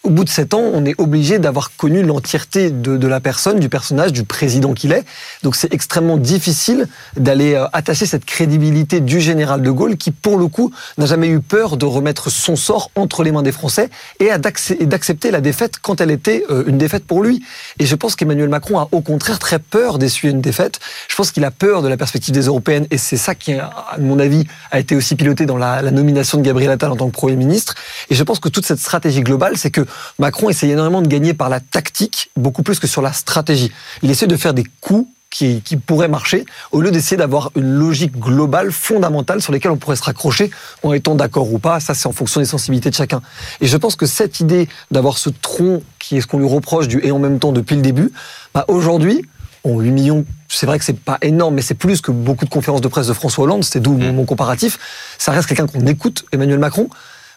au 0.03 0.09
bout 0.09 0.23
de 0.23 0.29
sept 0.29 0.55
ans, 0.55 0.63
on 0.73 0.83
est 0.85 0.99
obligé 0.99 1.37
d'avoir 1.37 1.75
connu 1.75 2.01
l'entièreté 2.01 2.71
de, 2.71 3.07
la 3.07 3.19
personne, 3.19 3.59
du 3.59 3.69
personnage, 3.69 4.11
du 4.11 4.23
président 4.23 4.73
qu'il 4.73 4.93
est. 4.93 5.03
Donc 5.43 5.55
c'est 5.55 5.71
extrêmement 5.73 6.17
difficile 6.17 6.87
d'aller 7.17 7.53
euh, 7.53 7.67
attacher 7.71 8.07
cette 8.07 8.25
crédibilité 8.25 8.99
du 8.99 9.21
général 9.21 9.61
de 9.61 9.69
Gaulle 9.69 9.97
qui, 9.97 10.09
pour 10.09 10.37
le 10.37 10.47
coup, 10.47 10.71
n'a 10.97 11.05
jamais 11.05 11.27
eu 11.27 11.39
peur 11.39 11.77
de 11.77 11.85
remettre 11.85 12.31
son 12.31 12.55
sort 12.55 12.89
entre 12.95 13.23
les 13.23 13.31
mains 13.31 13.43
des 13.43 13.51
Français 13.51 13.89
et 14.19 14.29
d'accepter 14.37 15.29
la 15.29 15.39
défaite 15.39 15.75
quand 15.79 16.01
elle 16.01 16.09
était 16.09 16.45
euh, 16.49 16.63
une 16.65 16.79
défaite 16.79 17.05
pour 17.05 17.21
lui. 17.21 17.43
Et 17.77 17.85
je 17.85 17.95
pense 17.95 18.15
qu'Emmanuel 18.15 18.49
Macron 18.49 18.79
a 18.79 18.87
au 18.91 19.01
contraire 19.01 19.37
très 19.37 19.59
peur 19.59 19.99
d'essuyer 19.99 20.33
une 20.33 20.41
défaite. 20.41 20.79
Je 21.09 21.15
pense 21.15 21.31
qu'il 21.31 21.45
a 21.45 21.51
peur 21.51 21.83
de 21.83 21.87
la 21.87 21.97
perspective 21.97 22.33
des 22.33 22.45
Européennes 22.45 22.87
et 22.89 22.97
c'est 22.97 23.17
ça 23.17 23.35
qui, 23.35 23.53
à 23.53 23.97
mon 23.99 24.17
avis, 24.17 24.45
a 24.71 24.79
été 24.79 24.95
aussi 24.95 25.15
piloté 25.15 25.45
dans 25.45 25.57
la, 25.57 25.83
la 25.83 25.91
nomination 25.91 26.39
de 26.39 26.43
Gabriel 26.43 26.71
Attal 26.71 26.91
en 26.91 26.95
tant 26.95 27.07
que 27.07 27.13
Premier 27.13 27.35
ministre. 27.35 27.75
Et 28.09 28.15
je 28.15 28.23
pense 28.23 28.39
que 28.39 28.49
toute 28.49 28.65
cette 28.65 28.79
stratégie 28.79 29.21
globale, 29.21 29.57
c'est 29.57 29.69
que 29.69 29.85
Macron 30.19 30.49
essaye 30.49 30.71
énormément 30.71 31.01
de 31.01 31.07
gagner 31.07 31.33
par 31.33 31.49
la 31.49 31.59
tactique, 31.59 32.31
beaucoup 32.35 32.63
plus 32.63 32.79
que 32.79 32.87
sur 32.87 33.01
la 33.01 33.13
stratégie. 33.13 33.71
Il 34.01 34.11
essaie 34.11 34.27
de 34.27 34.37
faire 34.37 34.53
des 34.53 34.65
coups 34.81 35.07
qui, 35.31 35.61
pourraient 35.77 36.09
marcher, 36.09 36.45
au 36.71 36.81
lieu 36.81 36.91
d'essayer 36.91 37.17
d'avoir 37.17 37.51
une 37.55 37.73
logique 37.73 38.17
globale, 38.19 38.71
fondamentale, 38.71 39.41
sur 39.41 39.53
lesquelles 39.53 39.71
on 39.71 39.77
pourrait 39.77 39.95
se 39.95 40.03
raccrocher 40.03 40.51
en 40.83 40.93
étant 40.93 41.15
d'accord 41.15 41.51
ou 41.51 41.57
pas. 41.57 41.79
Ça, 41.79 41.93
c'est 41.93 42.07
en 42.07 42.11
fonction 42.11 42.41
des 42.41 42.45
sensibilités 42.45 42.89
de 42.89 42.95
chacun. 42.95 43.21
Et 43.61 43.67
je 43.67 43.77
pense 43.77 43.95
que 43.95 44.05
cette 44.05 44.41
idée 44.41 44.67
d'avoir 44.91 45.17
ce 45.17 45.29
tronc, 45.29 45.81
qui 45.99 46.17
est 46.17 46.21
ce 46.21 46.27
qu'on 46.27 46.39
lui 46.39 46.47
reproche 46.47 46.87
du 46.87 46.99
et 47.03 47.11
en 47.11 47.19
même 47.19 47.39
temps 47.39 47.53
depuis 47.53 47.75
le 47.75 47.81
début, 47.81 48.11
bah 48.53 48.65
aujourd'hui, 48.67 49.23
on 49.63 49.79
8 49.79 49.91
millions, 49.91 50.25
c'est 50.49 50.65
vrai 50.65 50.79
que 50.79 50.85
c'est 50.85 50.99
pas 50.99 51.17
énorme, 51.21 51.55
mais 51.55 51.61
c'est 51.61 51.75
plus 51.75 52.01
que 52.01 52.11
beaucoup 52.11 52.45
de 52.45 52.49
conférences 52.49 52.81
de 52.81 52.87
presse 52.87 53.07
de 53.07 53.13
François 53.13 53.45
Hollande, 53.45 53.63
c'est 53.63 53.79
d'où 53.79 53.93
mon, 53.93 54.11
mon 54.11 54.25
comparatif. 54.25 54.79
Ça 55.17 55.31
reste 55.31 55.47
quelqu'un 55.47 55.67
qu'on 55.67 55.85
écoute, 55.87 56.25
Emmanuel 56.31 56.59
Macron 56.59 56.89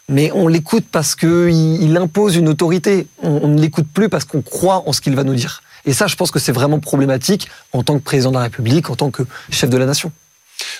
mais 0.07 0.31
on 0.33 0.47
l'écoute 0.47 0.85
parce 0.91 1.15
qu'il 1.15 1.97
impose 1.97 2.35
une 2.35 2.47
autorité. 2.47 3.07
On, 3.21 3.47
ne 3.47 3.59
l'écoute 3.59 3.87
plus 3.91 4.09
parce 4.09 4.25
qu'on 4.25 4.41
croit 4.41 4.83
en 4.87 4.93
ce 4.93 5.01
qu'il 5.01 5.15
va 5.15 5.23
nous 5.23 5.35
dire. 5.35 5.63
Et 5.85 5.93
ça, 5.93 6.07
je 6.07 6.15
pense 6.15 6.31
que 6.31 6.39
c'est 6.39 6.51
vraiment 6.51 6.79
problématique 6.79 7.47
en 7.73 7.83
tant 7.83 7.97
que 7.97 8.03
président 8.03 8.31
de 8.31 8.37
la 8.37 8.43
République, 8.43 8.89
en 8.89 8.95
tant 8.95 9.11
que 9.11 9.23
chef 9.51 9.69
de 9.69 9.77
la 9.77 9.85
nation. 9.85 10.11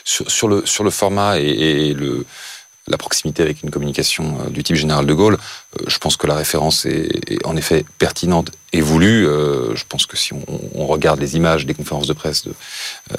Sur, 0.03 0.47
le, 0.47 0.65
sur 0.65 0.83
le 0.83 0.89
format 0.89 1.39
et, 1.39 1.95
la 2.87 2.97
proximité 2.97 3.41
avec 3.41 3.63
une 3.63 3.71
communication 3.71 4.37
euh, 4.41 4.49
du 4.51 4.63
type 4.63 4.75
général 4.75 5.07
de 5.07 5.13
Gaulle, 5.13 5.39
euh, 5.79 5.85
je 5.87 5.97
pense 5.97 6.17
que 6.17 6.27
la 6.27 6.35
référence 6.35 6.85
est, 6.85 7.43
en 7.43 7.57
effet 7.57 7.83
pertinente 7.97 8.51
et 8.73 8.81
voulue. 8.81 9.27
Euh, 9.27 9.75
je 9.75 9.83
pense 9.89 10.05
que 10.05 10.15
si 10.15 10.33
on, 10.33 10.85
regarde 10.85 11.19
les 11.19 11.35
images 11.35 11.65
des 11.65 11.73
conférences 11.73 12.05
de 12.05 12.13
presse 12.13 12.43
de, 12.43 12.53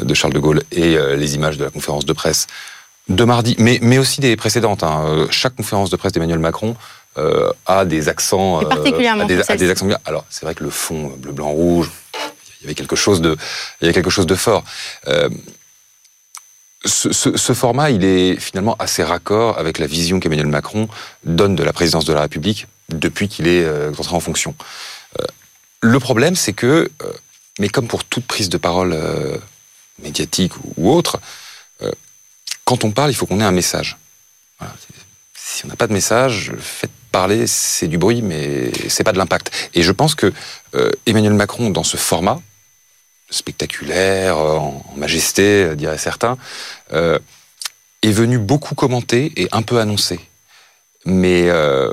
de 0.05 0.15
Charles 0.15 0.35
de 0.35 0.39
Gaulle 0.39 0.63
et 0.71 0.97
les 1.17 1.35
images 1.35 1.59
de 1.59 1.65
la 1.65 1.71
conférence 1.71 2.05
de 2.05 2.13
presse 2.13 2.47
de 3.09 3.25
mardi, 3.25 3.55
mais, 3.59 3.79
mais 3.83 3.99
aussi 3.99 4.21
des 4.21 4.37
précédentes. 4.37 4.83
Hein. 4.83 5.05
Euh, 5.07 5.27
chaque 5.31 5.55
conférence 5.55 5.91
de 5.91 5.97
presse 5.97 6.13
d'Emmanuel 6.13 6.39
Macron 6.39 6.77
euh, 7.19 7.51
a 7.65 7.87
des 7.87 8.09
accents, 8.09 8.61
euh, 8.61 8.67
particulièrement 8.67 9.25
a 9.25 9.27
des, 9.27 9.71
accents. 9.71 9.89
Alors 10.05 10.27
c'est 10.29 10.45
vrai 10.45 10.55
que 10.55 10.63
le 10.63 10.71
fond 10.71 11.15
bleu, 11.17 11.33
blanc, 11.33 11.49
rouge, 11.49 11.91
il 12.61 12.65
y 12.65 12.67
avait 12.67 12.75
quelque 12.75 12.97
chose 12.97 13.23
de, 13.23 13.37
il 13.81 13.85
y 13.85 13.87
avait 13.87 13.95
quelque 13.95 14.11
chose 14.11 14.27
de 14.27 14.35
fort. 14.35 14.65
Euh, 15.07 15.31
ce, 16.85 17.13
ce, 17.13 17.37
ce, 17.37 17.53
format, 17.55 17.91
il 17.91 18.05
est 18.05 18.39
finalement 18.39 18.77
assez 18.79 19.03
raccord 19.03 19.59
avec 19.59 19.79
la 19.79 19.87
vision 19.87 20.21
qu'Emmanuel 20.21 20.47
Macron 20.47 20.89
donne 21.25 21.57
de 21.57 21.63
la 21.63 21.73
présidence 21.73 22.05
de 22.05 22.13
la 22.13 22.21
République 22.21 22.67
depuis 22.91 23.29
qu'il 23.29 23.49
est 23.49 23.67
entré 23.99 24.15
en 24.15 24.21
fonction. 24.21 24.55
le 25.81 25.99
problème, 25.99 26.37
c'est 26.37 26.53
que, 26.53 26.89
mais 27.59 27.71
comme 27.71 27.89
pour 27.89 28.05
toute 28.05 28.27
prise 28.27 28.51
de 28.51 28.59
parole 28.59 28.97
médiatique 30.01 30.53
ou 30.77 30.93
autre, 30.93 31.19
quand 32.67 32.85
on 32.85 32.91
parle, 32.91 33.11
il 33.11 33.15
faut 33.15 33.25
qu'on 33.27 33.41
ait 33.41 33.45
un 33.45 33.53
message. 33.53 33.97
Si 35.35 35.65
on 35.65 35.69
n'a 35.69 35.77
pas 35.77 35.87
de 35.87 35.93
message, 35.93 36.53
faites 36.59 36.91
parler, 37.13 37.47
c'est 37.47 37.87
du 37.87 37.97
bruit, 37.97 38.21
mais 38.21 38.71
c'est 38.89 39.05
pas 39.05 39.13
de 39.13 39.19
l'impact. 39.19 39.71
Et 39.73 39.83
je 39.83 39.93
pense 39.93 40.15
que 40.15 40.33
euh, 40.75 40.91
Emmanuel 41.07 41.33
Macron, 41.33 41.71
dans 41.71 41.85
ce 41.85 41.97
format 41.97 42.41
spectaculaire, 43.31 44.37
euh, 44.37 44.57
en 44.57 44.85
majesté, 44.97 45.63
euh, 45.63 45.75
diraient 45.77 45.97
certains, 45.97 46.37
euh, 46.93 47.19
est 48.03 48.11
venu 48.11 48.39
beaucoup 48.39 48.75
commenter 48.75 49.33
et 49.37 49.49
un 49.53 49.63
peu 49.63 49.79
annoncer. 49.79 50.21
Mais 51.05 51.49
euh, 51.49 51.93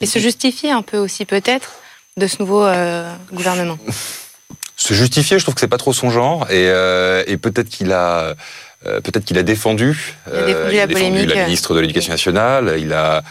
Et 0.00 0.06
se 0.06 0.18
justifier 0.18 0.70
un 0.70 0.82
peu 0.82 0.98
aussi, 0.98 1.24
peut-être, 1.24 1.76
de 2.18 2.26
ce 2.26 2.36
nouveau 2.40 2.66
gouvernement. 3.32 3.78
se 4.76 4.92
justifier, 4.92 5.38
je 5.38 5.44
trouve 5.44 5.54
que 5.54 5.60
c'est 5.60 5.66
pas 5.66 5.78
trop 5.78 5.94
son 5.94 6.10
genre, 6.10 6.50
et, 6.50 6.66
et 7.26 7.36
peut-être 7.38 7.68
qu'il 7.68 7.92
a 7.92 8.34
peut-être 8.84 9.24
qu'il 9.24 9.38
a 9.38 9.42
défendu, 9.42 10.14
Il 10.26 10.78
a 10.78 10.86
défendu 10.86 11.26
la 11.26 11.44
ministre 11.44 11.74
de 11.74 11.80
l'Éducation 11.80 12.12
nationale, 12.12 12.76
il 12.78 12.92
a 12.92 13.22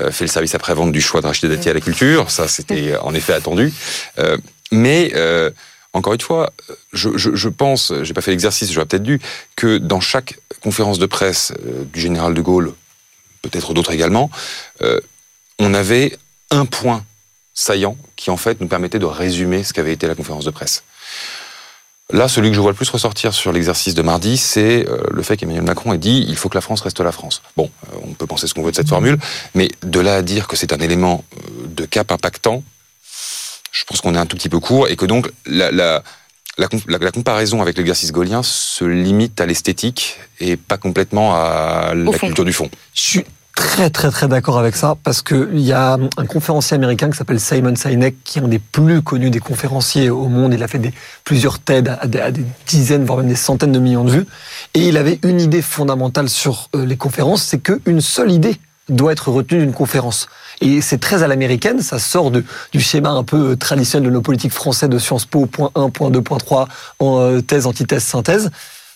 euh, 0.00 0.10
fait 0.10 0.24
le 0.24 0.30
service 0.30 0.54
après-vente 0.54 0.92
du 0.92 1.00
choix 1.00 1.20
de 1.20 1.26
Rachida 1.26 1.54
Dati 1.54 1.68
à 1.68 1.74
la 1.74 1.80
culture, 1.80 2.30
ça 2.30 2.48
c'était 2.48 2.96
en 3.02 3.14
effet 3.14 3.32
attendu. 3.32 3.72
Euh, 4.18 4.36
mais 4.72 5.12
euh, 5.14 5.50
encore 5.92 6.14
une 6.14 6.20
fois, 6.20 6.52
je, 6.92 7.16
je, 7.16 7.34
je 7.34 7.48
pense, 7.48 7.92
j'ai 8.02 8.14
pas 8.14 8.20
fait 8.20 8.30
l'exercice, 8.30 8.72
j'aurais 8.72 8.86
peut-être 8.86 9.02
dû, 9.02 9.20
que 9.56 9.78
dans 9.78 10.00
chaque 10.00 10.38
conférence 10.62 10.98
de 10.98 11.06
presse 11.06 11.52
euh, 11.66 11.84
du 11.84 12.00
général 12.00 12.34
de 12.34 12.40
Gaulle, 12.40 12.72
peut-être 13.42 13.74
d'autres 13.74 13.92
également, 13.92 14.30
euh, 14.82 15.00
on 15.58 15.74
avait 15.74 16.16
un 16.50 16.66
point 16.66 17.04
saillant 17.54 17.96
qui 18.16 18.30
en 18.30 18.36
fait 18.36 18.60
nous 18.60 18.68
permettait 18.68 18.98
de 18.98 19.06
résumer 19.06 19.64
ce 19.64 19.72
qu'avait 19.72 19.92
été 19.92 20.06
la 20.06 20.14
conférence 20.14 20.44
de 20.44 20.50
presse. 20.50 20.84
Là, 22.12 22.28
celui 22.28 22.48
que 22.50 22.56
je 22.56 22.60
vois 22.60 22.70
le 22.72 22.76
plus 22.76 22.88
ressortir 22.90 23.32
sur 23.32 23.52
l'exercice 23.52 23.94
de 23.94 24.02
mardi, 24.02 24.36
c'est 24.36 24.88
euh, 24.88 24.98
le 25.12 25.22
fait 25.22 25.36
qu'Emmanuel 25.36 25.62
Macron 25.64 25.92
ait 25.92 25.98
dit 25.98 26.24
il 26.28 26.36
faut 26.36 26.48
que 26.48 26.56
la 26.56 26.60
France 26.60 26.80
reste 26.80 27.00
la 27.00 27.12
France. 27.12 27.40
Bon, 27.56 27.70
euh, 27.92 27.96
on 28.02 28.14
peut 28.14 28.26
penser 28.26 28.46
ce 28.48 28.54
qu'on 28.54 28.62
veut 28.62 28.72
de 28.72 28.76
cette 28.76 28.88
formule, 28.88 29.16
mais 29.54 29.68
de 29.82 30.00
là 30.00 30.16
à 30.16 30.22
dire 30.22 30.48
que 30.48 30.56
c'est 30.56 30.72
un 30.72 30.78
élément 30.80 31.24
euh, 31.36 31.66
de 31.68 31.84
cap 31.84 32.10
impactant, 32.10 32.62
je 33.72 33.84
pense 33.84 34.00
qu'on 34.00 34.14
est 34.14 34.18
un 34.18 34.26
tout 34.26 34.36
petit 34.36 34.48
peu 34.48 34.58
court 34.60 34.88
et 34.88 34.96
que 34.96 35.06
donc 35.06 35.30
la, 35.46 35.70
la, 35.70 36.02
la, 36.58 36.66
com- 36.68 36.80
la- 36.88 36.98
la 36.98 37.10
comparaison 37.12 37.62
avec 37.62 37.76
l'exercice 37.78 38.10
gaulien 38.10 38.42
se 38.42 38.84
limite 38.84 39.40
à 39.40 39.46
l'esthétique 39.46 40.16
et 40.40 40.56
pas 40.56 40.76
complètement 40.78 41.34
à 41.36 41.92
la 41.94 42.04
culture 42.26 42.44
du 42.44 42.52
fond. 42.52 42.68
Je 42.94 43.00
suis 43.00 43.24
très 43.60 43.90
très 43.90 44.10
très 44.10 44.26
d'accord 44.26 44.58
avec 44.58 44.74
ça 44.74 44.96
parce 45.04 45.20
que 45.20 45.50
il 45.52 45.60
y 45.60 45.72
a 45.72 45.98
un 46.16 46.26
conférencier 46.26 46.74
américain 46.74 47.10
qui 47.10 47.16
s'appelle 47.16 47.38
Simon 47.38 47.76
Sinek 47.76 48.16
qui 48.24 48.38
est 48.38 48.42
un 48.42 48.48
des 48.48 48.58
plus 48.58 49.02
connus 49.02 49.30
des 49.30 49.38
conférenciers 49.38 50.08
au 50.08 50.28
monde. 50.28 50.54
Il 50.54 50.62
a 50.62 50.68
fait 50.68 50.78
des, 50.78 50.92
plusieurs 51.24 51.58
TED 51.58 51.88
à 52.00 52.06
des, 52.06 52.20
à 52.20 52.30
des 52.30 52.44
dizaines 52.66 53.04
voire 53.04 53.18
même 53.18 53.28
des 53.28 53.36
centaines 53.36 53.72
de 53.72 53.78
millions 53.78 54.04
de 54.04 54.10
vues 54.10 54.26
et 54.72 54.88
il 54.88 54.96
avait 54.96 55.18
une 55.22 55.40
idée 55.40 55.60
fondamentale 55.60 56.30
sur 56.30 56.70
euh, 56.74 56.86
les 56.86 56.96
conférences, 56.96 57.42
c'est 57.42 57.58
qu'une 57.58 58.00
seule 58.00 58.32
idée 58.32 58.56
doit 58.88 59.12
être 59.12 59.28
retenue 59.30 59.60
d'une 59.60 59.72
conférence. 59.72 60.28
Et 60.60 60.80
c'est 60.80 60.98
très 60.98 61.22
à 61.22 61.28
l'américaine, 61.28 61.80
ça 61.80 61.98
sort 61.98 62.30
de, 62.30 62.44
du 62.72 62.80
schéma 62.80 63.10
un 63.10 63.24
peu 63.24 63.50
euh, 63.50 63.56
traditionnel 63.56 64.08
de 64.08 64.12
nos 64.12 64.22
politiques 64.22 64.52
français 64.52 64.88
de 64.88 64.98
Sciences 64.98 65.26
Po, 65.26 65.46
point 65.46 65.70
1, 65.74 65.90
point 65.90 66.10
2, 66.10 66.22
point 66.22 66.38
3, 66.38 66.68
en 66.98 67.20
euh, 67.20 67.40
thèse, 67.40 67.66
antithèse, 67.66 68.02
synthèse. 68.02 68.50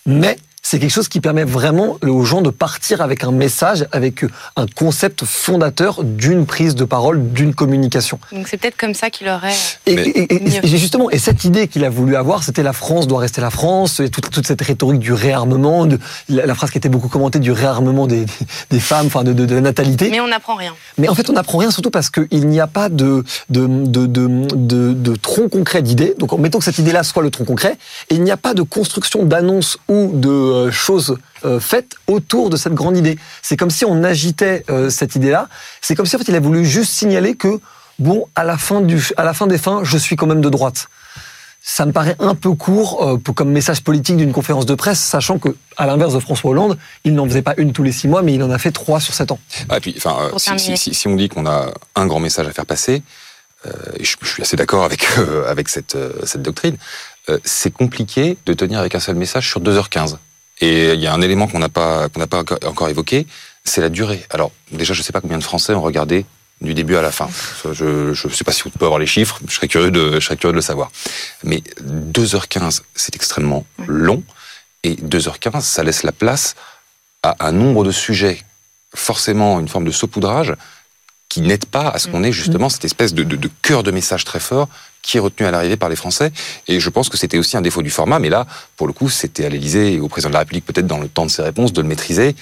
Mais 0.06 0.36
c'est 0.66 0.78
quelque 0.78 0.90
chose 0.90 1.08
qui 1.08 1.20
permet 1.20 1.44
vraiment 1.44 1.98
aux 2.02 2.24
gens 2.24 2.40
de 2.40 2.48
partir 2.48 3.02
avec 3.02 3.22
un 3.22 3.30
message, 3.32 3.86
avec 3.92 4.24
un 4.56 4.64
concept 4.74 5.24
fondateur 5.26 6.02
d'une 6.02 6.46
prise 6.46 6.74
de 6.74 6.84
parole, 6.84 7.32
d'une 7.32 7.54
communication. 7.54 8.18
Donc 8.32 8.48
c'est 8.48 8.56
peut-être 8.56 8.78
comme 8.78 8.94
ça 8.94 9.10
qu'il 9.10 9.28
aurait... 9.28 9.52
Et, 9.84 9.94
Mais- 9.94 10.02
et- 10.08 10.34
et- 10.36 10.40
Mieux. 10.40 10.64
et 10.64 10.68
justement, 10.78 11.10
et 11.10 11.18
cette 11.18 11.44
idée 11.44 11.68
qu'il 11.68 11.84
a 11.84 11.90
voulu 11.90 12.16
avoir, 12.16 12.42
c'était 12.42 12.62
la 12.62 12.72
France 12.72 13.06
doit 13.06 13.20
rester 13.20 13.42
la 13.42 13.50
France, 13.50 14.00
et 14.00 14.08
toute, 14.08 14.30
toute 14.30 14.46
cette 14.46 14.62
rhétorique 14.62 15.00
du 15.00 15.12
réarmement, 15.12 15.84
de, 15.84 15.98
la, 16.30 16.46
la 16.46 16.54
phrase 16.54 16.70
qui 16.70 16.78
était 16.78 16.88
beaucoup 16.88 17.08
commentée 17.08 17.40
du 17.40 17.52
réarmement 17.52 18.06
des, 18.06 18.24
des 18.70 18.80
femmes, 18.80 19.06
enfin 19.08 19.22
de, 19.22 19.34
de, 19.34 19.44
de 19.44 19.54
la 19.54 19.60
natalité. 19.60 20.08
Mais 20.10 20.20
on 20.20 20.28
n'apprend 20.28 20.54
rien. 20.54 20.72
Mais 20.96 21.08
en 21.10 21.14
fait, 21.14 21.28
on 21.28 21.34
n'apprend 21.34 21.58
rien, 21.58 21.70
surtout 21.70 21.90
parce 21.90 22.08
qu'il 22.08 22.48
n'y 22.48 22.60
a 22.60 22.66
pas 22.66 22.88
de, 22.88 23.22
de, 23.50 23.66
de, 23.66 24.06
de, 24.06 24.26
de, 24.56 24.92
de 24.94 25.14
tronc 25.16 25.50
concret 25.50 25.82
d'idées. 25.82 26.14
Donc, 26.18 26.32
mettons 26.38 26.58
que 26.58 26.64
cette 26.64 26.78
idée-là 26.78 27.02
soit 27.02 27.22
le 27.22 27.30
tronc 27.30 27.44
concret, 27.44 27.76
et 28.08 28.14
il 28.14 28.22
n'y 28.22 28.30
a 28.30 28.38
pas 28.38 28.54
de 28.54 28.62
construction 28.62 29.24
d'annonces 29.26 29.76
ou 29.88 30.10
de 30.14 30.53
euh, 30.54 30.70
choses 30.70 31.16
euh, 31.44 31.60
faites 31.60 31.94
autour 32.06 32.48
de 32.50 32.56
cette 32.56 32.74
grande 32.74 32.96
idée. 32.96 33.18
C'est 33.42 33.56
comme 33.56 33.70
si 33.70 33.84
on 33.84 34.02
agitait 34.04 34.64
euh, 34.70 34.88
cette 34.90 35.14
idée-là. 35.16 35.48
C'est 35.80 35.94
comme 35.94 36.06
si 36.06 36.16
en 36.16 36.18
fait, 36.18 36.28
il 36.28 36.36
a 36.36 36.40
voulu 36.40 36.64
juste 36.64 36.92
signaler 36.92 37.34
que, 37.34 37.60
bon, 37.98 38.26
à 38.34 38.44
la 38.44 38.56
fin, 38.58 38.80
du, 38.80 39.02
à 39.16 39.24
la 39.24 39.34
fin 39.34 39.46
des 39.46 39.58
fins, 39.58 39.80
je 39.84 39.98
suis 39.98 40.16
quand 40.16 40.26
même 40.26 40.40
de 40.40 40.48
droite. 40.48 40.88
Ça 41.66 41.86
me 41.86 41.92
paraît 41.92 42.16
un 42.18 42.34
peu 42.34 42.52
court 42.52 43.02
euh, 43.08 43.16
pour, 43.16 43.34
comme 43.34 43.50
message 43.50 43.80
politique 43.82 44.18
d'une 44.18 44.32
conférence 44.32 44.66
de 44.66 44.74
presse, 44.74 45.00
sachant 45.00 45.38
que, 45.38 45.56
à 45.78 45.86
l'inverse 45.86 46.12
de 46.12 46.18
François 46.20 46.50
Hollande, 46.50 46.76
il 47.04 47.14
n'en 47.14 47.24
faisait 47.26 47.40
pas 47.40 47.54
une 47.56 47.72
tous 47.72 47.82
les 47.82 47.92
six 47.92 48.06
mois, 48.06 48.20
mais 48.22 48.34
il 48.34 48.42
en 48.42 48.50
a 48.50 48.58
fait 48.58 48.70
trois 48.70 49.00
sur 49.00 49.14
sept 49.14 49.32
ans. 49.32 49.38
Ah, 49.70 49.78
et 49.78 49.80
puis, 49.80 49.94
enfin, 49.96 50.14
euh, 50.32 50.38
si, 50.38 50.44
terminer. 50.46 50.76
si- 50.76 50.90
si- 50.90 50.94
si 50.94 51.08
on 51.08 51.16
dit 51.16 51.30
qu'on 51.30 51.46
a 51.46 51.72
un 51.96 52.06
grand 52.06 52.20
message 52.20 52.46
à 52.46 52.52
faire 52.52 52.66
passer, 52.66 53.02
euh, 53.66 53.70
et 53.98 54.04
je, 54.04 54.16
je 54.20 54.28
suis 54.28 54.42
assez 54.42 54.56
d'accord 54.58 54.84
avec 54.84 55.06
euh, 55.18 55.50
avec 55.50 55.70
cette 55.70 55.94
euh, 55.94 56.12
cette 56.24 56.42
doctrine, 56.42 56.76
euh, 57.30 57.38
c'est 57.44 57.70
compliqué 57.72 58.36
de 58.44 58.52
tenir 58.52 58.78
avec 58.78 58.94
un 58.94 59.00
seul 59.00 59.14
message 59.14 59.48
sur 59.48 59.62
2h15. 59.62 60.18
Et 60.64 60.94
il 60.94 61.00
y 61.00 61.06
a 61.06 61.12
un 61.12 61.20
élément 61.20 61.46
qu'on 61.46 61.58
n'a 61.58 61.68
pas 61.68 62.08
qu'on 62.08 62.20
n'a 62.20 62.26
pas 62.26 62.38
encore- 62.38 62.88
évoqué, 62.88 63.26
c'est 63.64 63.82
la 63.82 63.90
durée. 63.90 64.24
Alors 64.30 64.50
déjà, 64.72 64.94
je 64.94 65.02
sais 65.02 65.12
pas 65.12 65.20
combien 65.20 65.36
de 65.36 65.44
Français 65.44 65.74
ont 65.74 65.82
regardé 65.82 66.24
du 66.62 66.72
début 66.72 66.96
à 66.96 67.02
la 67.02 67.12
fin. 67.12 67.28
Je 67.70 68.14
je 68.14 68.28
sais 68.28 68.44
pas 68.44 68.52
si 68.52 68.66
on 68.66 68.70
peut 68.70 68.86
avoir 68.86 68.98
les 68.98 69.06
chiffres. 69.06 69.40
Je 69.46 69.54
serais 69.54 69.68
curieux 69.68 69.90
de 69.90 70.18
je 70.20 70.24
serais 70.24 70.38
curieux 70.38 70.52
de 70.52 70.56
le 70.56 70.62
savoir. 70.62 70.90
Mais 71.42 71.62
2h15, 71.82 72.80
c'est 72.94 73.14
extrêmement 73.14 73.66
long. 73.86 74.22
Et 74.84 74.94
2h15, 74.94 75.60
ça 75.60 75.82
laisse 75.82 76.02
la 76.02 76.12
place 76.12 76.54
à 77.22 77.46
un 77.46 77.52
nombre 77.52 77.84
de 77.84 77.90
sujets, 77.90 78.38
forcément 78.94 79.60
une 79.60 79.68
forme 79.68 79.84
de 79.84 79.90
saupoudrage, 79.90 80.54
qui 81.34 81.40
n'aide 81.40 81.64
pas 81.64 81.88
à 81.88 81.98
ce 81.98 82.06
qu'on 82.06 82.22
ait 82.22 82.30
justement 82.30 82.68
cette 82.68 82.84
espèce 82.84 83.12
de, 83.12 83.24
de, 83.24 83.34
de 83.34 83.50
cœur 83.60 83.82
de 83.82 83.90
message 83.90 84.24
très 84.24 84.38
fort 84.38 84.68
qui 85.02 85.16
est 85.16 85.20
retenu 85.20 85.44
à 85.44 85.50
l'arrivée 85.50 85.76
par 85.76 85.88
les 85.88 85.96
Français. 85.96 86.30
Et 86.68 86.78
je 86.78 86.88
pense 86.90 87.08
que 87.08 87.16
c'était 87.16 87.38
aussi 87.38 87.56
un 87.56 87.60
défaut 87.60 87.82
du 87.82 87.90
format, 87.90 88.20
mais 88.20 88.28
là, 88.28 88.46
pour 88.76 88.86
le 88.86 88.92
coup, 88.92 89.08
c'était 89.08 89.44
à 89.44 89.48
l'Élysée 89.48 89.94
et 89.94 90.00
au 90.00 90.06
président 90.06 90.28
de 90.28 90.34
la 90.34 90.38
République, 90.38 90.64
peut-être 90.64 90.86
dans 90.86 91.00
le 91.00 91.08
temps 91.08 91.26
de 91.26 91.30
ses 91.32 91.42
réponses, 91.42 91.72
de 91.72 91.82
le 91.82 91.88
maîtriser. 91.88 92.36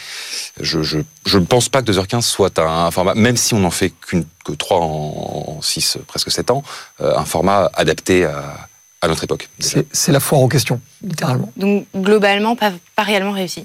Je 0.61 0.83
je, 0.83 0.99
je 1.25 1.39
ne 1.39 1.47
pense 1.47 1.71
pas 1.71 1.81
que 1.81 1.91
2h15 1.91 2.21
soit 2.21 2.59
un, 2.59 2.91
format, 2.91 3.15
même 3.15 3.39
si 3.39 3.55
on 3.55 3.61
n'en 3.61 3.71
fait 3.71 3.95
qu'une 4.07 4.27
que 4.45 4.53
3 4.53 4.77
en 4.79 5.63
6, 5.63 5.97
presque 6.07 6.31
7 6.31 6.51
ans, 6.51 6.63
euh, 7.01 7.17
un 7.17 7.25
format 7.25 7.71
adapté 7.73 8.27
à, 8.27 8.69
à 9.01 9.09
notre 9.09 9.25
époque. 9.25 9.49
C'est 9.59 9.87
c'est 9.91 10.13
la 10.13 10.21
foire 10.21 10.43
aux 10.43 10.49
questions, 10.49 10.83
littéralement. 11.03 11.51
Donc 11.57 11.87
globalement, 11.97 12.57
pas, 12.57 12.73
pas 12.95 13.05
réellement 13.05 13.33
réussi. 13.33 13.65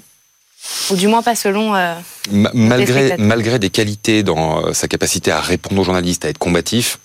Ou 0.90 0.96
du 0.96 1.06
moins 1.08 1.22
pas 1.22 1.34
selon... 1.34 1.74
euh, 1.74 1.94
Ma- 2.30 2.50
malgré, 2.54 3.16
malgré 3.18 3.58
des 3.58 3.70
qualités 3.70 4.22
dans 4.22 4.66
euh, 4.66 4.72
sa 4.72 4.88
capacité 4.88 5.30
à 5.30 5.40
répondre 5.40 5.80
aux 5.80 5.84
journalistes, 5.84 6.24
à 6.24 6.28
être 6.28 6.38
combatif, 6.38 6.98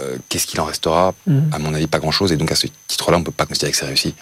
euh, 0.00 0.16
qu'est-ce 0.28 0.46
qu'il 0.46 0.60
en 0.60 0.64
restera? 0.64 1.14
Mhm. 1.26 1.50
À 1.52 1.58
mon 1.58 1.74
avis, 1.74 1.86
pas 1.86 1.98
grand-chose. 1.98 2.32
Et 2.32 2.36
donc, 2.36 2.50
à 2.52 2.54
ce 2.56 2.66
titre-là, 2.88 3.18
on 3.18 3.22
peut 3.22 3.30
pas 3.32 3.46
considérer 3.46 3.72
que 3.72 3.78
c'est 3.78 3.86
réussi. 3.86 4.14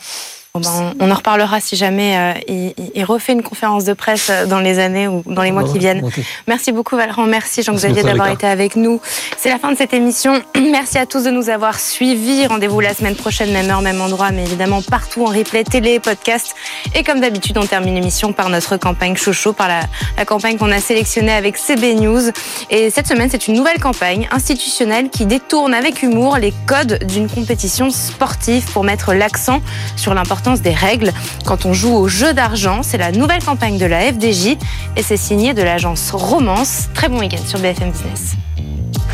Bon 0.55 0.61
ben, 0.61 0.95
on, 1.01 1.07
on 1.07 1.11
en 1.11 1.15
reparlera 1.15 1.61
si 1.61 1.77
jamais 1.77 2.17
euh, 2.17 2.73
il, 2.95 3.05
refait 3.05 3.33
une 3.33 3.43
conférence 3.43 3.85
de 3.85 3.93
presse 3.93 4.29
euh, 4.31 4.47
dans 4.47 4.61
les 4.61 4.79
années 4.79 5.09
ou 5.09 5.23
dans 5.27 5.43
les 5.43 5.53
mois 5.53 5.65
qui 5.65 5.79
viennent. 5.79 6.09
Merci 6.47 6.73
beaucoup 6.73 6.97
Valran, 6.97 7.27
merci 7.27 7.63
Jean-Xavier 7.63 8.03
d'avoir 8.03 8.29
été 8.29 8.47
avec 8.47 8.77
nous. 8.77 9.01
C'est 9.37 9.51
la 9.51 9.59
fin 9.59 9.71
de 9.71 9.77
cette 9.77 9.93
émission. 9.93 10.43
Merci 10.59 10.99
à 10.99 11.07
tous 11.07 11.25
de 11.25 11.31
nous 11.31 11.49
avoir 11.51 11.79
suivis. 11.79 12.47
Rendez-vous 12.47 12.81
la 12.81 12.95
semaine 12.95 13.15
prochaine, 13.15 13.53
même 13.53 13.71
heure, 13.71 13.83
même 13.83 14.01
endroit, 14.01 14.31
mais 14.31 14.43
évidemment 14.43 14.83
partout 14.83 15.25
en 15.25 15.31
replay, 15.31 15.65
télé, 15.65 16.01
podcast. 16.01 16.55
Et 16.95 17.03
comme 17.03 17.21
d'habitude, 17.21 17.57
on 17.59 17.67
termine 17.67 17.95
l'émission 17.95 18.33
par 18.33 18.49
notre 18.49 18.77
campagne 18.77 19.17
Chocho, 19.17 19.53
par 19.53 19.69
la, 19.69 19.81
la 20.17 20.25
campagne 20.25 20.57
qu'on 20.57 20.73
a 20.73 20.81
sélectionnée 20.81 21.33
avec 21.33 21.57
CB 21.57 21.95
News. 21.95 22.31
Et 22.71 22.91
cette 22.91 23.07
semaine, 23.07 23.29
c'est 23.31 23.49
une 23.49 23.55
nouvelle 23.55 23.81
campagne 23.81 24.29
institutionnelle 24.31 25.11
qui 25.11 25.27
détourne 25.27 25.75
avec 25.75 26.03
humour 26.03 26.37
les 26.37 26.53
codes 26.67 27.05
d'une 27.05 27.29
compétition 27.29 27.91
sportive 27.91 28.71
pour 28.73 28.85
mettre 28.85 29.15
l'accent 29.15 29.61
sur 29.97 30.15
l'importance 30.15 30.38
des 30.63 30.73
règles. 30.73 31.13
Quand 31.45 31.67
on 31.67 31.73
joue 31.73 31.95
au 31.95 32.09
jeu 32.09 32.33
d'argent, 32.33 32.81
c'est 32.83 32.97
la 32.97 33.13
nouvelle 33.13 33.45
campagne 33.45 33.77
de 33.77 33.85
la 33.85 34.01
FDJ 34.01 34.57
et 34.97 35.03
c'est 35.03 35.17
signé 35.17 35.53
de 35.53 35.63
l'agence 35.63 36.11
Romance. 36.13 36.89
Très 36.95 37.09
bon 37.09 37.19
week-end 37.19 37.43
sur 37.47 37.59
BFM 37.59 37.91
Business. 37.91 38.35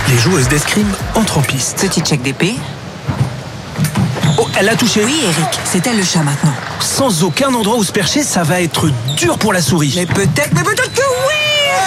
Les 0.08 0.18
joueuses 0.18 0.48
d'escrime 0.48 0.90
entrent 1.14 1.38
en 1.38 1.42
piste. 1.42 1.80
Petit 1.80 2.00
check 2.00 2.22
d'épée. 2.22 2.54
Oh, 4.38 4.46
elle 4.58 4.68
a 4.68 4.76
touché. 4.76 5.04
Oui, 5.04 5.20
Eric, 5.24 5.60
c'est 5.64 5.86
elle 5.86 5.96
le 5.96 6.04
chat 6.04 6.22
maintenant. 6.22 6.54
Sans 6.80 7.24
aucun 7.24 7.52
endroit 7.52 7.76
où 7.76 7.84
se 7.84 7.92
percher, 7.92 8.22
ça 8.22 8.42
va 8.42 8.60
être 8.60 8.88
dur 9.16 9.38
pour 9.38 9.52
la 9.52 9.62
souris. 9.62 9.94
Mais 9.96 10.06
peut-être, 10.06 10.50
mais 10.54 10.62
peut-être 10.62 10.92
que 10.92 11.00
oui, 11.00 11.34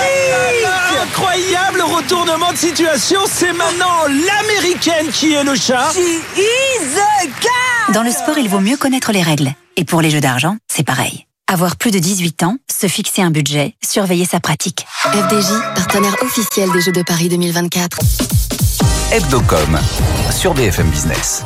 Eric 0.03 0.86
Incroyable 1.07 1.81
retournement 1.81 2.51
de 2.51 2.57
situation, 2.57 3.21
c'est 3.31 3.53
maintenant 3.53 4.03
l'américaine 4.07 5.07
qui 5.09 5.33
est 5.33 5.43
le 5.43 5.55
chat. 5.55 5.91
She 5.93 6.21
is 6.37 6.99
a 6.99 7.27
cat 7.39 7.93
Dans 7.93 8.03
le 8.03 8.11
sport, 8.11 8.37
il 8.37 8.49
vaut 8.49 8.59
mieux 8.59 8.75
connaître 8.75 9.13
les 9.13 9.21
règles. 9.21 9.53
Et 9.77 9.85
pour 9.85 10.01
les 10.01 10.09
jeux 10.09 10.19
d'argent, 10.19 10.57
c'est 10.67 10.83
pareil. 10.83 11.25
Avoir 11.47 11.77
plus 11.77 11.91
de 11.91 11.99
18 11.99 12.43
ans, 12.43 12.57
se 12.69 12.87
fixer 12.87 13.21
un 13.21 13.31
budget, 13.31 13.75
surveiller 13.81 14.25
sa 14.25 14.41
pratique. 14.41 14.85
FDJ, 15.03 15.75
partenaire 15.75 16.15
officiel 16.23 16.69
des 16.73 16.81
Jeux 16.81 16.91
de 16.91 17.03
Paris 17.03 17.29
2024. 17.29 17.99
Hebdocom 19.13 19.79
sur 20.29 20.53
BFM 20.53 20.89
Business. 20.89 21.43